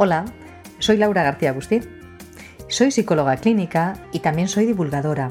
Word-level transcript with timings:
Hola, 0.00 0.26
soy 0.78 0.96
Laura 0.96 1.24
García 1.24 1.50
Agustín. 1.50 1.82
Soy 2.68 2.92
psicóloga 2.92 3.36
clínica 3.36 3.96
y 4.12 4.20
también 4.20 4.46
soy 4.46 4.64
divulgadora. 4.64 5.26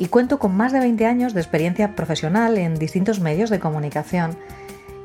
Y 0.00 0.08
cuento 0.08 0.40
con 0.40 0.56
más 0.56 0.72
de 0.72 0.80
20 0.80 1.06
años 1.06 1.32
de 1.32 1.40
experiencia 1.40 1.94
profesional 1.94 2.58
en 2.58 2.74
distintos 2.74 3.20
medios 3.20 3.50
de 3.50 3.60
comunicación, 3.60 4.36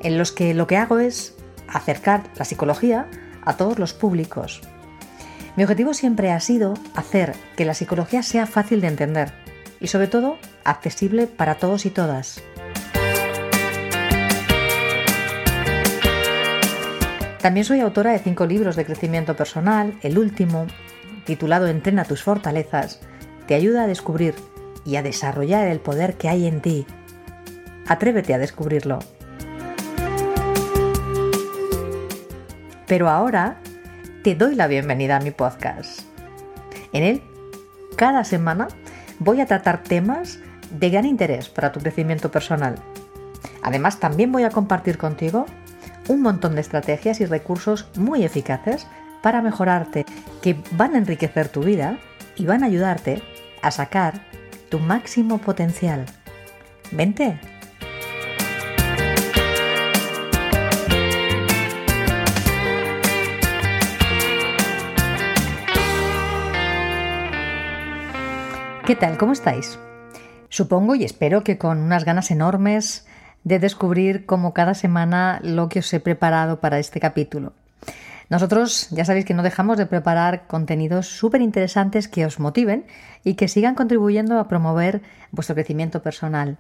en 0.02 0.18
los 0.18 0.32
que 0.32 0.56
lo 0.56 0.66
que 0.66 0.78
hago 0.78 0.98
es 0.98 1.36
acercar 1.68 2.24
la 2.36 2.46
psicología 2.46 3.06
a 3.46 3.58
todos 3.58 3.78
los 3.78 3.94
públicos. 3.94 4.60
Mi 5.56 5.62
objetivo 5.62 5.94
siempre 5.94 6.32
ha 6.32 6.40
sido 6.40 6.74
hacer 6.96 7.36
que 7.58 7.66
la 7.66 7.76
psicología 7.76 8.24
sea 8.24 8.48
fácil 8.48 8.82
de 8.82 8.88
entender 8.88 9.34
y 9.80 9.86
sobre 9.86 10.08
todo 10.08 10.40
accesible 10.64 11.28
para 11.28 11.60
todos 11.60 11.86
y 11.86 11.92
todas. 11.92 12.42
También 17.42 17.66
soy 17.66 17.80
autora 17.80 18.12
de 18.12 18.20
cinco 18.20 18.46
libros 18.46 18.76
de 18.76 18.86
crecimiento 18.86 19.36
personal. 19.36 19.98
El 20.02 20.18
último, 20.18 20.68
titulado 21.26 21.68
Entrena 21.68 22.04
tus 22.04 22.22
fortalezas, 22.22 23.00
te 23.48 23.56
ayuda 23.56 23.84
a 23.84 23.88
descubrir 23.88 24.36
y 24.86 24.98
a 24.98 25.04
desarrollar 25.04 25.68
el 25.68 25.80
poder 25.80 26.16
que 26.16 26.28
hay 26.28 26.48
en 26.48 26.62
ti. 26.62 26.86
Atrévete 27.88 28.34
a 28.34 28.38
descubrirlo. 28.38 29.00
Pero 32.88 33.08
ahora 33.08 33.62
te 34.24 34.36
doy 34.36 34.56
la 34.56 34.68
bienvenida 34.68 35.16
a 35.16 35.22
mi 35.22 35.32
podcast. 35.32 36.02
En 36.92 37.04
él, 37.04 37.22
cada 37.96 38.26
semana, 38.26 38.68
voy 39.20 39.40
a 39.40 39.46
tratar 39.46 39.84
temas 39.84 40.40
de 40.72 40.90
gran 40.90 41.06
interés 41.06 41.48
para 41.48 41.72
tu 41.72 41.80
crecimiento 41.80 42.32
personal. 42.32 42.76
Además, 43.62 44.00
también 44.00 44.32
voy 44.32 44.44
a 44.44 44.50
compartir 44.50 44.98
contigo 44.98 45.46
un 46.10 46.24
montón 46.24 46.56
de 46.56 46.62
estrategias 46.62 47.22
y 47.22 47.26
recursos 47.26 47.88
muy 47.96 48.24
eficaces 48.24 48.88
para 49.22 49.42
mejorarte, 49.42 50.06
que 50.42 50.58
van 50.72 50.96
a 50.96 50.98
enriquecer 50.98 51.50
tu 51.50 51.62
vida 51.62 52.00
y 52.36 52.46
van 52.46 52.64
a 52.64 52.66
ayudarte 52.66 53.22
a 53.62 53.72
sacar 53.72 54.26
tu 54.70 54.80
máximo 54.80 55.38
potencial. 55.38 56.06
Vente. 56.92 57.40
¿Qué 68.86 68.96
tal? 68.96 69.18
¿Cómo 69.18 69.34
estáis? 69.34 69.78
Supongo 70.50 70.96
y 70.96 71.04
espero 71.04 71.44
que 71.44 71.60
con 71.60 71.78
unas 71.78 72.06
ganas 72.06 72.32
enormes 72.32 73.06
de 73.44 73.60
descubrir 73.60 74.26
como 74.26 74.54
cada 74.54 74.74
semana 74.74 75.40
lo 75.44 75.70
que 75.70 75.80
os 75.80 75.94
he 75.94 76.00
preparado 76.00 76.60
para 76.60 76.80
este 76.80 77.00
capítulo. 77.00 77.54
Nosotros 78.30 78.88
ya 78.92 79.06
sabéis 79.06 79.26
que 79.26 79.34
no 79.34 79.42
dejamos 79.42 79.78
de 79.78 79.88
preparar 79.88 80.46
contenidos 80.46 81.08
súper 81.08 81.42
interesantes 81.42 82.08
que 82.08 82.26
os 82.26 82.40
motiven 82.40 82.86
y 83.24 83.34
que 83.34 83.48
sigan 83.48 83.74
contribuyendo 83.74 84.40
a 84.40 84.48
promover 84.48 85.02
vuestro 85.32 85.56
crecimiento 85.56 86.04
personal. 86.04 86.58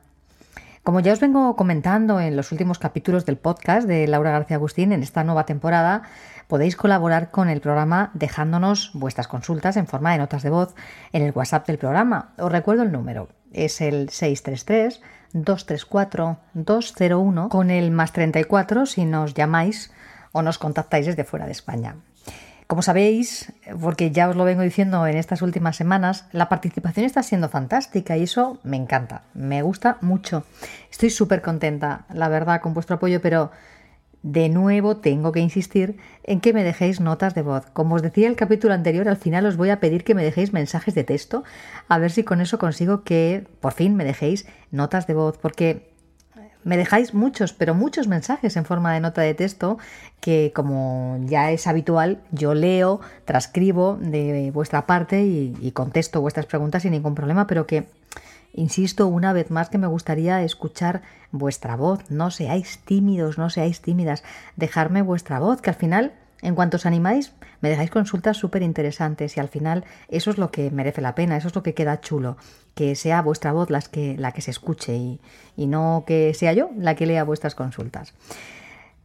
Como 0.83 1.01
ya 1.01 1.13
os 1.13 1.19
vengo 1.19 1.55
comentando 1.55 2.19
en 2.19 2.35
los 2.35 2.51
últimos 2.51 2.79
capítulos 2.79 3.25
del 3.25 3.37
podcast 3.37 3.87
de 3.87 4.07
Laura 4.07 4.31
García 4.31 4.57
Agustín 4.57 4.91
en 4.93 5.03
esta 5.03 5.23
nueva 5.23 5.45
temporada, 5.45 6.03
podéis 6.47 6.75
colaborar 6.75 7.29
con 7.29 7.49
el 7.49 7.61
programa 7.61 8.09
dejándonos 8.15 8.91
vuestras 8.95 9.27
consultas 9.27 9.77
en 9.77 9.85
forma 9.85 10.13
de 10.13 10.17
notas 10.17 10.41
de 10.41 10.49
voz 10.49 10.73
en 11.13 11.21
el 11.21 11.33
WhatsApp 11.35 11.67
del 11.67 11.77
programa. 11.77 12.33
Os 12.39 12.51
recuerdo 12.51 12.81
el 12.81 12.91
número, 12.91 13.27
es 13.53 13.81
el 13.81 14.09
633 14.09 15.01
234-201 15.33 17.49
con 17.49 17.71
el 17.71 17.91
más 17.91 18.13
34 18.13 18.85
si 18.85 19.05
nos 19.05 19.33
llamáis 19.33 19.91
o 20.31 20.41
nos 20.41 20.57
contactáis 20.57 21.05
desde 21.05 21.23
fuera 21.23 21.45
de 21.45 21.51
España. 21.51 21.95
Como 22.67 22.81
sabéis, 22.83 23.51
porque 23.81 24.11
ya 24.11 24.29
os 24.29 24.35
lo 24.35 24.43
vengo 24.43 24.61
diciendo 24.61 25.07
en 25.07 25.17
estas 25.17 25.41
últimas 25.41 25.75
semanas, 25.75 26.25
la 26.31 26.49
participación 26.49 27.03
está 27.03 27.23
siendo 27.23 27.49
fantástica 27.49 28.15
y 28.15 28.23
eso 28.23 28.59
me 28.61 28.77
encanta, 28.77 29.23
me 29.33 29.63
gusta 29.63 29.97
mucho. 30.01 30.43
Estoy 30.91 31.09
súper 31.09 31.41
contenta, 31.41 32.05
la 32.13 32.29
verdad, 32.29 32.61
con 32.61 32.75
vuestro 32.75 32.97
apoyo, 32.97 33.23
pero 33.23 33.49
de 34.23 34.49
nuevo 34.49 34.97
tengo 34.97 35.31
que 35.31 35.39
insistir 35.39 35.97
en 36.23 36.41
que 36.41 36.53
me 36.53 36.63
dejéis 36.63 36.99
notas 36.99 37.35
de 37.35 37.41
voz. 37.41 37.65
Como 37.71 37.95
os 37.95 38.01
decía 38.01 38.27
el 38.27 38.35
capítulo 38.35 38.73
anterior, 38.73 39.07
al 39.07 39.17
final 39.17 39.45
os 39.45 39.57
voy 39.57 39.69
a 39.69 39.79
pedir 39.79 40.03
que 40.03 40.15
me 40.15 40.23
dejéis 40.23 40.53
mensajes 40.53 40.93
de 40.95 41.03
texto, 41.03 41.43
a 41.87 41.97
ver 41.97 42.11
si 42.11 42.23
con 42.23 42.41
eso 42.41 42.59
consigo 42.59 43.03
que 43.03 43.47
por 43.61 43.73
fin 43.73 43.95
me 43.95 44.03
dejéis 44.03 44.45
notas 44.71 45.07
de 45.07 45.13
voz, 45.13 45.37
porque 45.37 45.89
me 46.63 46.75
dejáis 46.75 47.13
muchos, 47.13 47.53
pero 47.53 47.73
muchos 47.73 48.07
mensajes 48.07 48.57
en 48.57 48.65
forma 48.65 48.93
de 48.93 48.99
nota 48.99 49.21
de 49.21 49.33
texto 49.33 49.77
que 50.19 50.51
como 50.53 51.17
ya 51.25 51.51
es 51.51 51.67
habitual, 51.67 52.19
yo 52.31 52.53
leo, 52.53 52.99
transcribo 53.23 53.97
de 54.01 54.51
vuestra 54.53 54.85
parte 54.85 55.23
y, 55.23 55.55
y 55.61 55.71
contesto 55.71 56.19
vuestras 56.19 56.45
preguntas 56.45 56.83
sin 56.83 56.91
ningún 56.91 57.15
problema, 57.15 57.47
pero 57.47 57.65
que 57.65 57.87
Insisto 58.53 59.07
una 59.07 59.33
vez 59.33 59.51
más 59.51 59.69
que 59.69 59.77
me 59.77 59.87
gustaría 59.87 60.41
escuchar 60.43 61.01
vuestra 61.31 61.75
voz. 61.75 62.09
No 62.09 62.31
seáis 62.31 62.79
tímidos, 62.79 63.37
no 63.37 63.49
seáis 63.49 63.81
tímidas. 63.81 64.23
Dejarme 64.55 65.01
vuestra 65.01 65.39
voz, 65.39 65.61
que 65.61 65.69
al 65.69 65.75
final, 65.75 66.13
en 66.41 66.55
cuanto 66.55 66.77
os 66.77 66.85
animáis, 66.85 67.33
me 67.61 67.69
dejáis 67.69 67.91
consultas 67.91 68.37
súper 68.37 68.63
interesantes 68.63 69.37
y 69.37 69.39
al 69.39 69.49
final 69.49 69.85
eso 70.07 70.31
es 70.31 70.37
lo 70.37 70.51
que 70.51 70.71
merece 70.71 71.01
la 71.01 71.15
pena, 71.15 71.37
eso 71.37 71.47
es 71.49 71.55
lo 71.55 71.63
que 71.63 71.73
queda 71.73 72.01
chulo. 72.01 72.37
Que 72.73 72.95
sea 72.95 73.21
vuestra 73.21 73.51
voz 73.51 73.69
que, 73.89 74.15
la 74.17 74.31
que 74.31 74.41
se 74.41 74.51
escuche 74.51 74.95
y, 74.95 75.19
y 75.55 75.67
no 75.67 76.03
que 76.07 76.33
sea 76.33 76.53
yo 76.53 76.71
la 76.77 76.95
que 76.95 77.05
lea 77.05 77.23
vuestras 77.23 77.55
consultas. 77.55 78.13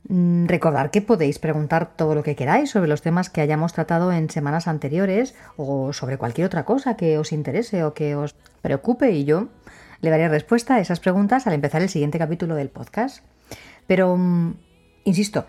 Mm, 0.09 0.47
recordar 0.47 0.91
que 0.91 1.01
podéis 1.01 1.39
preguntar 1.39 1.97
todo 1.97 2.15
lo 2.15 2.23
que 2.23 2.37
queráis 2.37 2.71
sobre 2.71 2.89
los 2.89 3.01
temas 3.01 3.31
que 3.31 3.41
hayamos 3.41 3.73
tratado 3.73 4.13
en 4.13 4.29
semanas 4.29 4.69
anteriores 4.69 5.35
o 5.57 5.93
sobre 5.95 6.19
cualquier 6.19 6.47
otra 6.47 6.65
cosa 6.65 6.97
que 6.97 7.17
os 7.17 7.33
interese 7.33 7.85
o 7.85 7.95
que 7.95 8.15
os 8.15 8.35
preocupe 8.65 9.13
y 9.13 9.27
yo 9.27 9.49
le 10.01 10.09
daré 10.09 10.27
respuesta 10.31 10.77
a 10.77 10.81
esas 10.81 10.99
preguntas 10.99 11.47
al 11.47 11.53
empezar 11.53 11.83
el 11.83 11.91
siguiente 11.91 12.19
capítulo 12.19 12.55
del 12.55 12.71
podcast. 12.71 13.23
Pero, 13.87 14.17
mm, 14.17 14.55
insisto, 15.05 15.45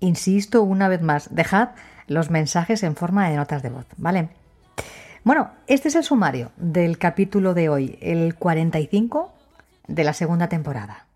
insisto 0.00 0.62
una 0.62 0.88
vez 0.88 1.00
más, 1.00 1.34
dejad 1.34 1.70
los 2.06 2.28
mensajes 2.30 2.82
en 2.82 2.96
forma 2.96 3.30
de 3.30 3.36
notas 3.36 3.62
de 3.62 3.70
voz, 3.70 3.86
¿vale? 3.96 4.28
Bueno, 5.24 5.52
este 5.66 5.88
es 5.88 5.94
el 5.94 6.04
sumario 6.04 6.52
del 6.58 6.98
capítulo 6.98 7.54
de 7.54 7.70
hoy, 7.70 7.98
el 8.02 8.34
45 8.34 9.32
de 9.88 10.04
la 10.04 10.12
segunda 10.12 10.50
temporada. 10.50 11.06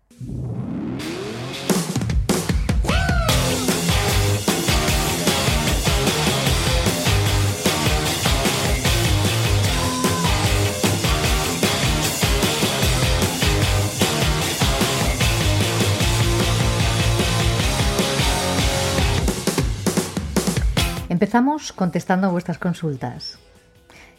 Empezamos 21.19 21.73
contestando 21.73 22.31
vuestras 22.31 22.59
consultas. 22.59 23.39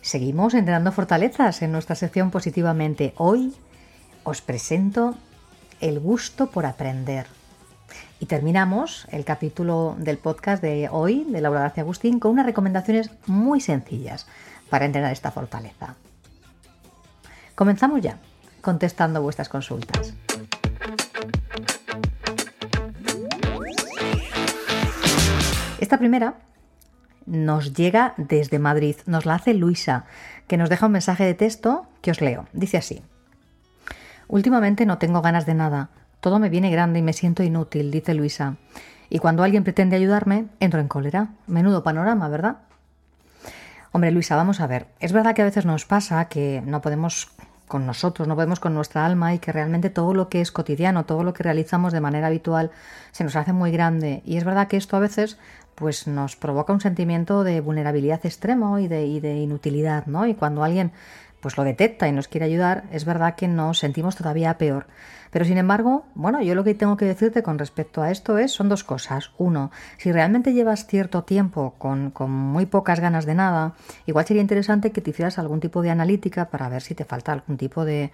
Seguimos 0.03 0.53
entrenando 0.53 0.93
fortalezas 0.93 1.63
en 1.63 1.73
nuestra 1.73 1.97
sección 1.97 2.31
positivamente. 2.31 3.15
Hoy 3.17 3.57
os 4.23 4.43
presento 4.43 5.15
el 5.81 5.99
gusto 5.99 6.51
por 6.51 6.67
aprender. 6.67 7.25
Y 8.19 8.27
terminamos 8.27 9.07
el 9.13 9.25
capítulo 9.25 9.97
del 9.99 10.19
podcast 10.19 10.63
de 10.63 10.91
hoy 10.93 11.25
de 11.25 11.41
Laura 11.41 11.61
García 11.61 11.85
Agustín 11.85 12.21
con 12.21 12.33
unas 12.33 12.45
recomendaciones 12.45 13.11
muy 13.27 13.63
sencillas 13.63 14.27
para 14.69 14.85
entrenar 14.85 15.11
esta 15.11 15.31
fortaleza. 15.31 15.95
Comenzamos 17.55 18.03
ya 18.03 18.19
contestando 18.61 19.23
vuestras 19.23 19.49
consultas. 19.49 20.13
Esta 25.81 25.97
primera 25.97 26.35
nos 27.31 27.75
llega 27.75 28.15
desde 28.17 28.59
Madrid. 28.59 28.97
Nos 29.07 29.25
la 29.25 29.37
hace 29.37 29.55
Luisa, 29.55 30.05
que 30.49 30.57
nos 30.57 30.69
deja 30.69 30.87
un 30.87 30.93
mensaje 30.93 31.25
de 31.25 31.35
texto 31.35 31.87
que 32.03 32.11
os 32.11 32.21
leo. 32.21 32.47
Dice 32.53 32.77
así. 32.77 33.03
Últimamente 34.29 34.85
no 34.85 34.99
tengo 34.99 35.23
ganas 35.23 35.47
de 35.47 35.55
nada. 35.55 35.91
Todo 36.21 36.39
me 36.39 36.51
viene 36.51 36.71
grande 36.71 36.99
y 36.99 37.03
me 37.03 37.13
siento 37.13 37.43
inútil, 37.43 37.91
dice 37.91 38.15
Luisa. 38.15 38.57
Y 39.09 39.19
cuando 39.19 39.43
alguien 39.43 39.65
pretende 39.65 39.97
ayudarme, 39.97 40.47
entro 40.61 40.81
en 40.81 40.89
cólera. 40.89 41.29
Menudo 41.47 41.83
panorama, 41.83 42.29
¿verdad? 42.29 42.59
Hombre, 43.93 44.11
Luisa, 44.11 44.37
vamos 44.37 44.61
a 44.61 44.67
ver. 44.67 44.87
Es 45.01 45.13
verdad 45.13 45.35
que 45.35 45.43
a 45.43 45.47
veces 45.47 45.65
nos 45.67 45.85
pasa 45.85 46.27
que 46.27 46.63
no 46.65 46.81
podemos 46.81 47.31
con 47.71 47.87
nosotros, 47.87 48.29
no 48.29 48.35
podemos 48.35 48.61
con 48.61 48.75
nuestra 48.75 49.07
alma 49.07 49.33
y 49.33 49.39
que 49.39 49.53
realmente 49.53 49.91
todo 49.91 50.13
lo 50.13 50.29
que 50.29 50.41
es 50.41 50.51
cotidiano, 50.51 51.07
todo 51.07 51.23
lo 51.23 51.33
que 51.33 51.45
realizamos 51.45 51.93
de 51.93 52.01
manera 52.01 52.27
habitual 52.27 52.73
se 53.13 53.25
nos 53.25 53.37
hace 53.37 53.53
muy 53.53 53.71
grande. 53.71 54.23
Y 54.27 54.37
es 54.37 54.45
verdad 54.45 54.69
que 54.69 54.77
esto 54.77 54.97
a 54.97 55.01
veces 55.01 55.39
pues 55.81 56.07
nos 56.07 56.37
provoca 56.37 56.75
un 56.75 56.81
sentimiento 56.83 57.43
de 57.43 57.63
vulnerabilidad 57.63 58.21
extremo 58.25 58.79
y 58.79 58.87
de, 58.87 59.07
inutilidad, 59.07 60.05
¿no? 60.07 60.27
Y 60.27 60.35
cuando 60.35 60.63
alguien 60.63 60.93
pues 61.41 61.57
lo 61.57 61.65
detecta 61.65 62.07
y 62.07 62.13
nos 62.13 62.29
quiere 62.29 62.45
ayudar, 62.45 62.85
es 62.93 63.07
verdad 63.07 63.35
que 63.35 63.49
nos 63.49 63.79
sentimos 63.79 64.15
todavía 64.15 64.59
peor. 64.59 64.87
Pero 65.31 65.47
sin 65.47 65.57
embargo, 65.57 66.05
bueno, 66.15 66.43
yo 66.43 66.55
lo 66.55 66.65
que 66.65 66.75
tengo 66.75 66.99
que 66.99 67.07
decirte 67.07 67.43
con 67.43 67.59
respecto 67.59 68.03
a 68.03 68.11
esto 68.11 68.37
es, 68.37 68.53
son 68.53 68.69
dos 68.69 68.85
cosas. 68.85 69.31
Uno, 69.39 69.71
si 69.97 70.13
realmente 70.13 70.53
llevas 70.53 70.87
cierto 70.87 71.23
tiempo 71.25 71.77
con, 71.79 72.11
con 72.11 72.31
muy 72.31 72.67
pocas 72.67 73.01
ganas 73.01 73.25
de 73.25 73.37
nada, 73.37 73.73
igual 74.05 74.27
sería 74.27 74.43
interesante 74.43 74.93
que 74.93 75.01
te 75.01 75.11
hicieras 75.11 75.39
algún 75.39 75.61
tipo 75.61 75.81
de 75.81 75.89
analítica 75.89 76.51
para 76.51 76.69
ver 76.69 76.83
si 76.83 76.95
te 76.95 77.07
falta 77.07 77.33
algún 77.33 77.57
tipo 77.57 77.87
de, 77.87 78.11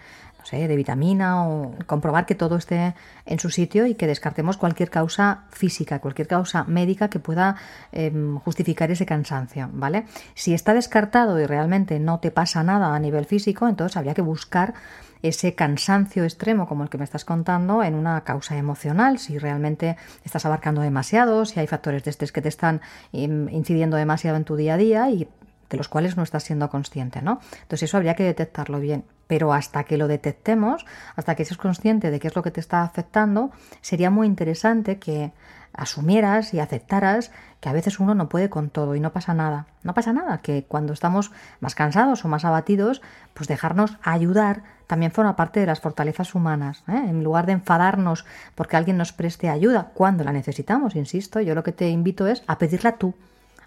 de 0.50 0.76
vitamina 0.76 1.46
o 1.46 1.74
comprobar 1.86 2.24
que 2.24 2.34
todo 2.34 2.56
esté 2.56 2.94
en 3.24 3.38
su 3.40 3.50
sitio 3.50 3.86
y 3.86 3.94
que 3.94 4.06
descartemos 4.06 4.56
cualquier 4.56 4.90
causa 4.90 5.44
física, 5.50 5.98
cualquier 5.98 6.28
causa 6.28 6.64
médica 6.64 7.08
que 7.08 7.18
pueda 7.18 7.56
em, 7.92 8.38
justificar 8.38 8.90
ese 8.90 9.06
cansancio, 9.06 9.68
¿vale? 9.72 10.06
Si 10.34 10.54
está 10.54 10.72
descartado 10.72 11.40
y 11.40 11.46
realmente 11.46 11.98
no 11.98 12.20
te 12.20 12.30
pasa 12.30 12.62
nada 12.62 12.94
a 12.94 12.98
nivel 13.00 13.26
físico, 13.26 13.66
entonces 13.66 13.96
habría 13.96 14.14
que 14.14 14.22
buscar 14.22 14.74
ese 15.22 15.54
cansancio 15.54 16.24
extremo 16.24 16.68
como 16.68 16.84
el 16.84 16.90
que 16.90 16.98
me 16.98 17.04
estás 17.04 17.24
contando 17.24 17.82
en 17.82 17.94
una 17.94 18.22
causa 18.22 18.56
emocional, 18.56 19.18
si 19.18 19.38
realmente 19.38 19.96
estás 20.24 20.46
abarcando 20.46 20.80
demasiado, 20.80 21.44
si 21.44 21.58
hay 21.58 21.66
factores 21.66 22.04
de 22.04 22.10
estrés 22.10 22.32
que 22.32 22.42
te 22.42 22.48
están 22.48 22.80
incidiendo 23.12 23.96
demasiado 23.96 24.36
en 24.36 24.44
tu 24.44 24.56
día 24.56 24.74
a 24.74 24.76
día 24.76 25.10
y 25.10 25.28
de 25.70 25.76
los 25.76 25.88
cuales 25.88 26.16
no 26.16 26.22
estás 26.22 26.44
siendo 26.44 26.70
consciente, 26.70 27.22
¿no? 27.22 27.40
Entonces 27.62 27.84
eso 27.84 27.96
habría 27.96 28.14
que 28.14 28.22
detectarlo 28.22 28.78
bien. 28.78 29.04
Pero 29.26 29.52
hasta 29.52 29.84
que 29.84 29.96
lo 29.96 30.08
detectemos, 30.08 30.86
hasta 31.16 31.34
que 31.34 31.44
seas 31.44 31.58
consciente 31.58 32.10
de 32.10 32.20
qué 32.20 32.28
es 32.28 32.36
lo 32.36 32.42
que 32.42 32.50
te 32.50 32.60
está 32.60 32.82
afectando, 32.82 33.50
sería 33.80 34.10
muy 34.10 34.26
interesante 34.26 34.98
que 34.98 35.32
asumieras 35.72 36.54
y 36.54 36.60
aceptaras 36.60 37.30
que 37.60 37.68
a 37.68 37.72
veces 37.72 38.00
uno 38.00 38.14
no 38.14 38.28
puede 38.28 38.48
con 38.48 38.70
todo 38.70 38.94
y 38.94 39.00
no 39.00 39.12
pasa 39.12 39.34
nada. 39.34 39.66
No 39.82 39.94
pasa 39.94 40.12
nada, 40.12 40.38
que 40.38 40.64
cuando 40.64 40.92
estamos 40.92 41.32
más 41.60 41.74
cansados 41.74 42.24
o 42.24 42.28
más 42.28 42.44
abatidos, 42.44 43.02
pues 43.34 43.48
dejarnos 43.48 43.98
ayudar 44.02 44.62
también 44.86 45.12
forma 45.12 45.36
parte 45.36 45.60
de 45.60 45.66
las 45.66 45.80
fortalezas 45.80 46.34
humanas. 46.34 46.82
¿eh? 46.88 47.04
En 47.08 47.24
lugar 47.24 47.46
de 47.46 47.52
enfadarnos 47.52 48.24
porque 48.54 48.76
alguien 48.76 48.96
nos 48.96 49.12
preste 49.12 49.48
ayuda 49.48 49.90
cuando 49.94 50.24
la 50.24 50.32
necesitamos, 50.32 50.96
insisto, 50.96 51.40
yo 51.40 51.54
lo 51.54 51.64
que 51.64 51.72
te 51.72 51.88
invito 51.88 52.26
es 52.26 52.42
a 52.46 52.58
pedirla 52.58 52.92
tú 52.92 53.14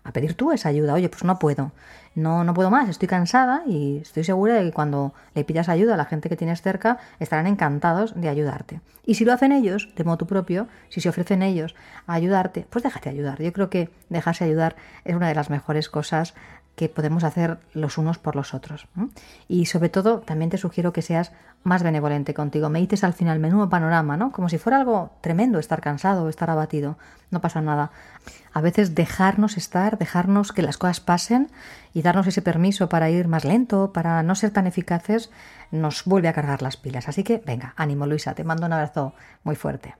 a 0.03 0.11
pedir 0.11 0.33
tú 0.33 0.51
esa 0.51 0.69
ayuda. 0.69 0.93
Oye, 0.93 1.09
pues 1.09 1.23
no 1.23 1.39
puedo, 1.39 1.71
no, 2.15 2.43
no 2.43 2.53
puedo 2.53 2.69
más, 2.69 2.89
estoy 2.89 3.07
cansada 3.07 3.63
y 3.65 3.99
estoy 4.01 4.23
segura 4.23 4.55
de 4.55 4.63
que 4.65 4.71
cuando 4.71 5.13
le 5.35 5.43
pidas 5.43 5.69
ayuda 5.69 5.93
a 5.93 5.97
la 5.97 6.05
gente 6.05 6.29
que 6.29 6.35
tienes 6.35 6.61
cerca 6.61 6.97
estarán 7.19 7.47
encantados 7.47 8.19
de 8.19 8.29
ayudarte. 8.29 8.81
Y 9.05 9.15
si 9.15 9.25
lo 9.25 9.33
hacen 9.33 9.51
ellos, 9.51 9.89
de 9.95 10.03
modo 10.03 10.27
propio, 10.27 10.67
si 10.89 11.01
se 11.01 11.09
ofrecen 11.09 11.41
ellos 11.41 11.75
a 12.07 12.13
ayudarte, 12.13 12.65
pues 12.69 12.83
déjate 12.83 13.09
ayudar. 13.09 13.41
Yo 13.41 13.53
creo 13.53 13.69
que 13.69 13.89
dejarse 14.09 14.43
ayudar 14.43 14.75
es 15.05 15.15
una 15.15 15.27
de 15.27 15.35
las 15.35 15.49
mejores 15.49 15.89
cosas 15.89 16.33
que 16.79 16.87
podemos 16.87 17.25
hacer 17.25 17.57
los 17.73 17.97
unos 17.97 18.19
por 18.19 18.37
los 18.37 18.53
otros. 18.53 18.87
Y 19.49 19.65
sobre 19.65 19.89
todo, 19.89 20.19
también 20.21 20.49
te 20.49 20.57
sugiero 20.57 20.93
que 20.93 21.01
seas 21.01 21.33
más 21.63 21.83
benevolente 21.83 22.33
contigo. 22.33 22.69
Me 22.69 22.79
dices 22.79 23.03
al 23.03 23.11
final, 23.11 23.37
menudo 23.37 23.69
panorama, 23.69 24.15
¿no? 24.15 24.31
Como 24.31 24.47
si 24.47 24.57
fuera 24.57 24.77
algo 24.77 25.11
tremendo 25.19 25.59
estar 25.59 25.81
cansado 25.81 26.29
estar 26.29 26.49
abatido. 26.49 26.97
No 27.31 27.41
pasa 27.41 27.59
nada. 27.59 27.91
A 28.53 28.61
veces 28.61 28.95
dejarnos 28.95 29.57
estar, 29.57 29.97
dejarnos 29.97 30.53
que 30.53 30.61
las 30.61 30.77
cosas 30.77 31.01
pasen 31.01 31.51
y 31.93 32.01
darnos 32.01 32.27
ese 32.27 32.41
permiso 32.41 32.87
para 32.87 33.09
ir 33.09 33.27
más 33.27 33.43
lento, 33.43 33.91
para 33.91 34.23
no 34.23 34.33
ser 34.35 34.51
tan 34.51 34.65
eficaces, 34.65 35.31
nos 35.71 36.05
vuelve 36.05 36.29
a 36.29 36.33
cargar 36.33 36.61
las 36.61 36.77
pilas. 36.77 37.09
Así 37.09 37.25
que, 37.25 37.43
venga, 37.45 37.73
ánimo 37.75 38.05
Luisa, 38.05 38.35
te 38.35 38.45
mando 38.45 38.65
un 38.65 38.71
abrazo 38.71 39.13
muy 39.43 39.57
fuerte. 39.57 39.95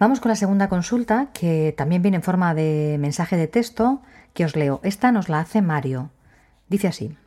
Vamos 0.00 0.18
con 0.20 0.30
la 0.30 0.36
segunda 0.36 0.70
consulta, 0.70 1.28
que 1.34 1.74
también 1.76 2.00
viene 2.00 2.16
en 2.16 2.22
forma 2.22 2.54
de 2.54 2.96
mensaje 2.98 3.36
de 3.36 3.48
texto, 3.48 4.00
que 4.32 4.46
os 4.46 4.56
leo. 4.56 4.80
Esta 4.82 5.12
nos 5.12 5.28
la 5.28 5.40
hace 5.40 5.60
Mario. 5.60 6.08
Dice 6.70 6.88
así. 6.88 7.18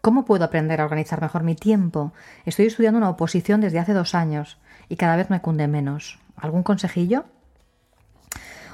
¿Cómo 0.00 0.24
puedo 0.24 0.46
aprender 0.46 0.80
a 0.80 0.84
organizar 0.84 1.20
mejor 1.20 1.42
mi 1.42 1.54
tiempo? 1.54 2.14
Estoy 2.46 2.64
estudiando 2.64 2.96
una 2.96 3.10
oposición 3.10 3.60
desde 3.60 3.80
hace 3.80 3.92
dos 3.92 4.14
años 4.14 4.56
y 4.88 4.96
cada 4.96 5.14
vez 5.14 5.28
me 5.28 5.42
cunde 5.42 5.68
menos. 5.68 6.18
¿Algún 6.36 6.62
consejillo? 6.62 7.26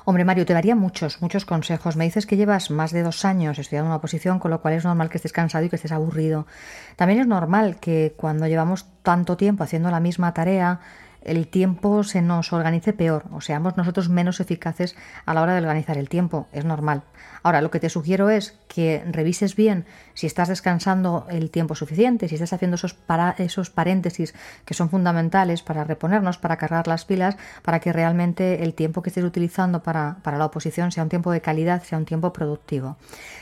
Hombre, 0.05 0.25
Mario, 0.25 0.46
te 0.46 0.55
daría 0.55 0.76
muchos, 0.76 1.20
muchos 1.20 1.44
consejos. 1.44 1.96
Me 1.96 2.05
dices 2.05 2.26
que 2.26 2.37
llevas 2.37 2.70
más 2.70 2.93
de 2.93 3.02
dos 3.02 3.25
años 3.25 3.58
estudiando 3.58 3.88
una 3.88 3.96
oposición, 3.96 4.38
con 4.38 4.52
lo 4.52 4.62
cual 4.62 4.75
es 4.75 4.84
normal 4.84 5.11
que 5.11 5.19
estés 5.19 5.32
cansado 5.32 5.64
y 5.64 5.69
que 5.69 5.75
estés 5.75 5.90
aburrido. 5.90 6.46
También 6.94 7.19
es 7.19 7.26
normal 7.26 7.81
que 7.81 8.14
cuando 8.17 8.46
llevamos 8.46 8.87
tanto 9.02 9.37
tiempo 9.37 9.64
haciendo 9.64 9.90
la 9.90 9.99
misma 9.99 10.32
tarea, 10.32 10.78
el 11.26 11.49
tiempo 11.49 12.05
se 12.05 12.23
nos 12.23 12.52
organice 12.52 12.93
peor 12.93 13.25
o 13.32 13.40
seamos 13.40 13.76
nosotros 13.76 14.08
menos 14.08 14.40
eficaces 14.40 14.96
a 15.25 15.34
la 15.34 15.43
hora 15.43 15.55
de 15.55 15.61
organizar 15.61 15.99
el 15.99 16.08
tiempo. 16.08 16.46
Es 16.52 16.64
normal. 16.64 17.02
Ahora, 17.43 17.61
lo 17.61 17.70
que 17.70 17.81
te 17.81 17.90
sugiero 17.90 18.31
es 18.31 18.58
que 18.69 19.05
revises 19.11 19.55
bien 19.55 19.84
si 20.14 20.26
estás 20.26 20.49
descansando 20.49 21.26
el 21.31 21.50
tiempo 21.50 21.75
suficiente, 21.75 22.28
si 22.28 22.34
estás 22.34 22.52
haciendo 22.52 22.76
esos, 22.76 22.94
para, 22.94 23.34
esos 23.38 23.70
paréntesis 23.70 24.34
que 24.64 24.75
son 24.75 24.90
fundamentales 24.90 25.62
para 25.62 25.84
reponernos, 25.84 26.38
para 26.38 26.56
cargar 26.56 26.88
las 26.88 27.05
pilas, 27.05 27.37
para 27.62 27.81
que 27.81 27.93
realmente 27.93 28.64
el 28.64 28.75
tiempo 28.75 29.02
que 29.02 29.11
estés 29.11 29.25
utilizando 29.25 29.82
para, 29.82 30.19
para 30.23 30.38
la 30.38 30.46
oposición 30.46 30.93
sea 30.93 31.05
un 31.05 31.08
tiempo 31.08 31.31
de 31.31 31.40
calidad, 31.40 31.82
sea 31.82 31.99
un 31.99 32.05
tiempo 32.05 32.32
productivo. 32.32 32.96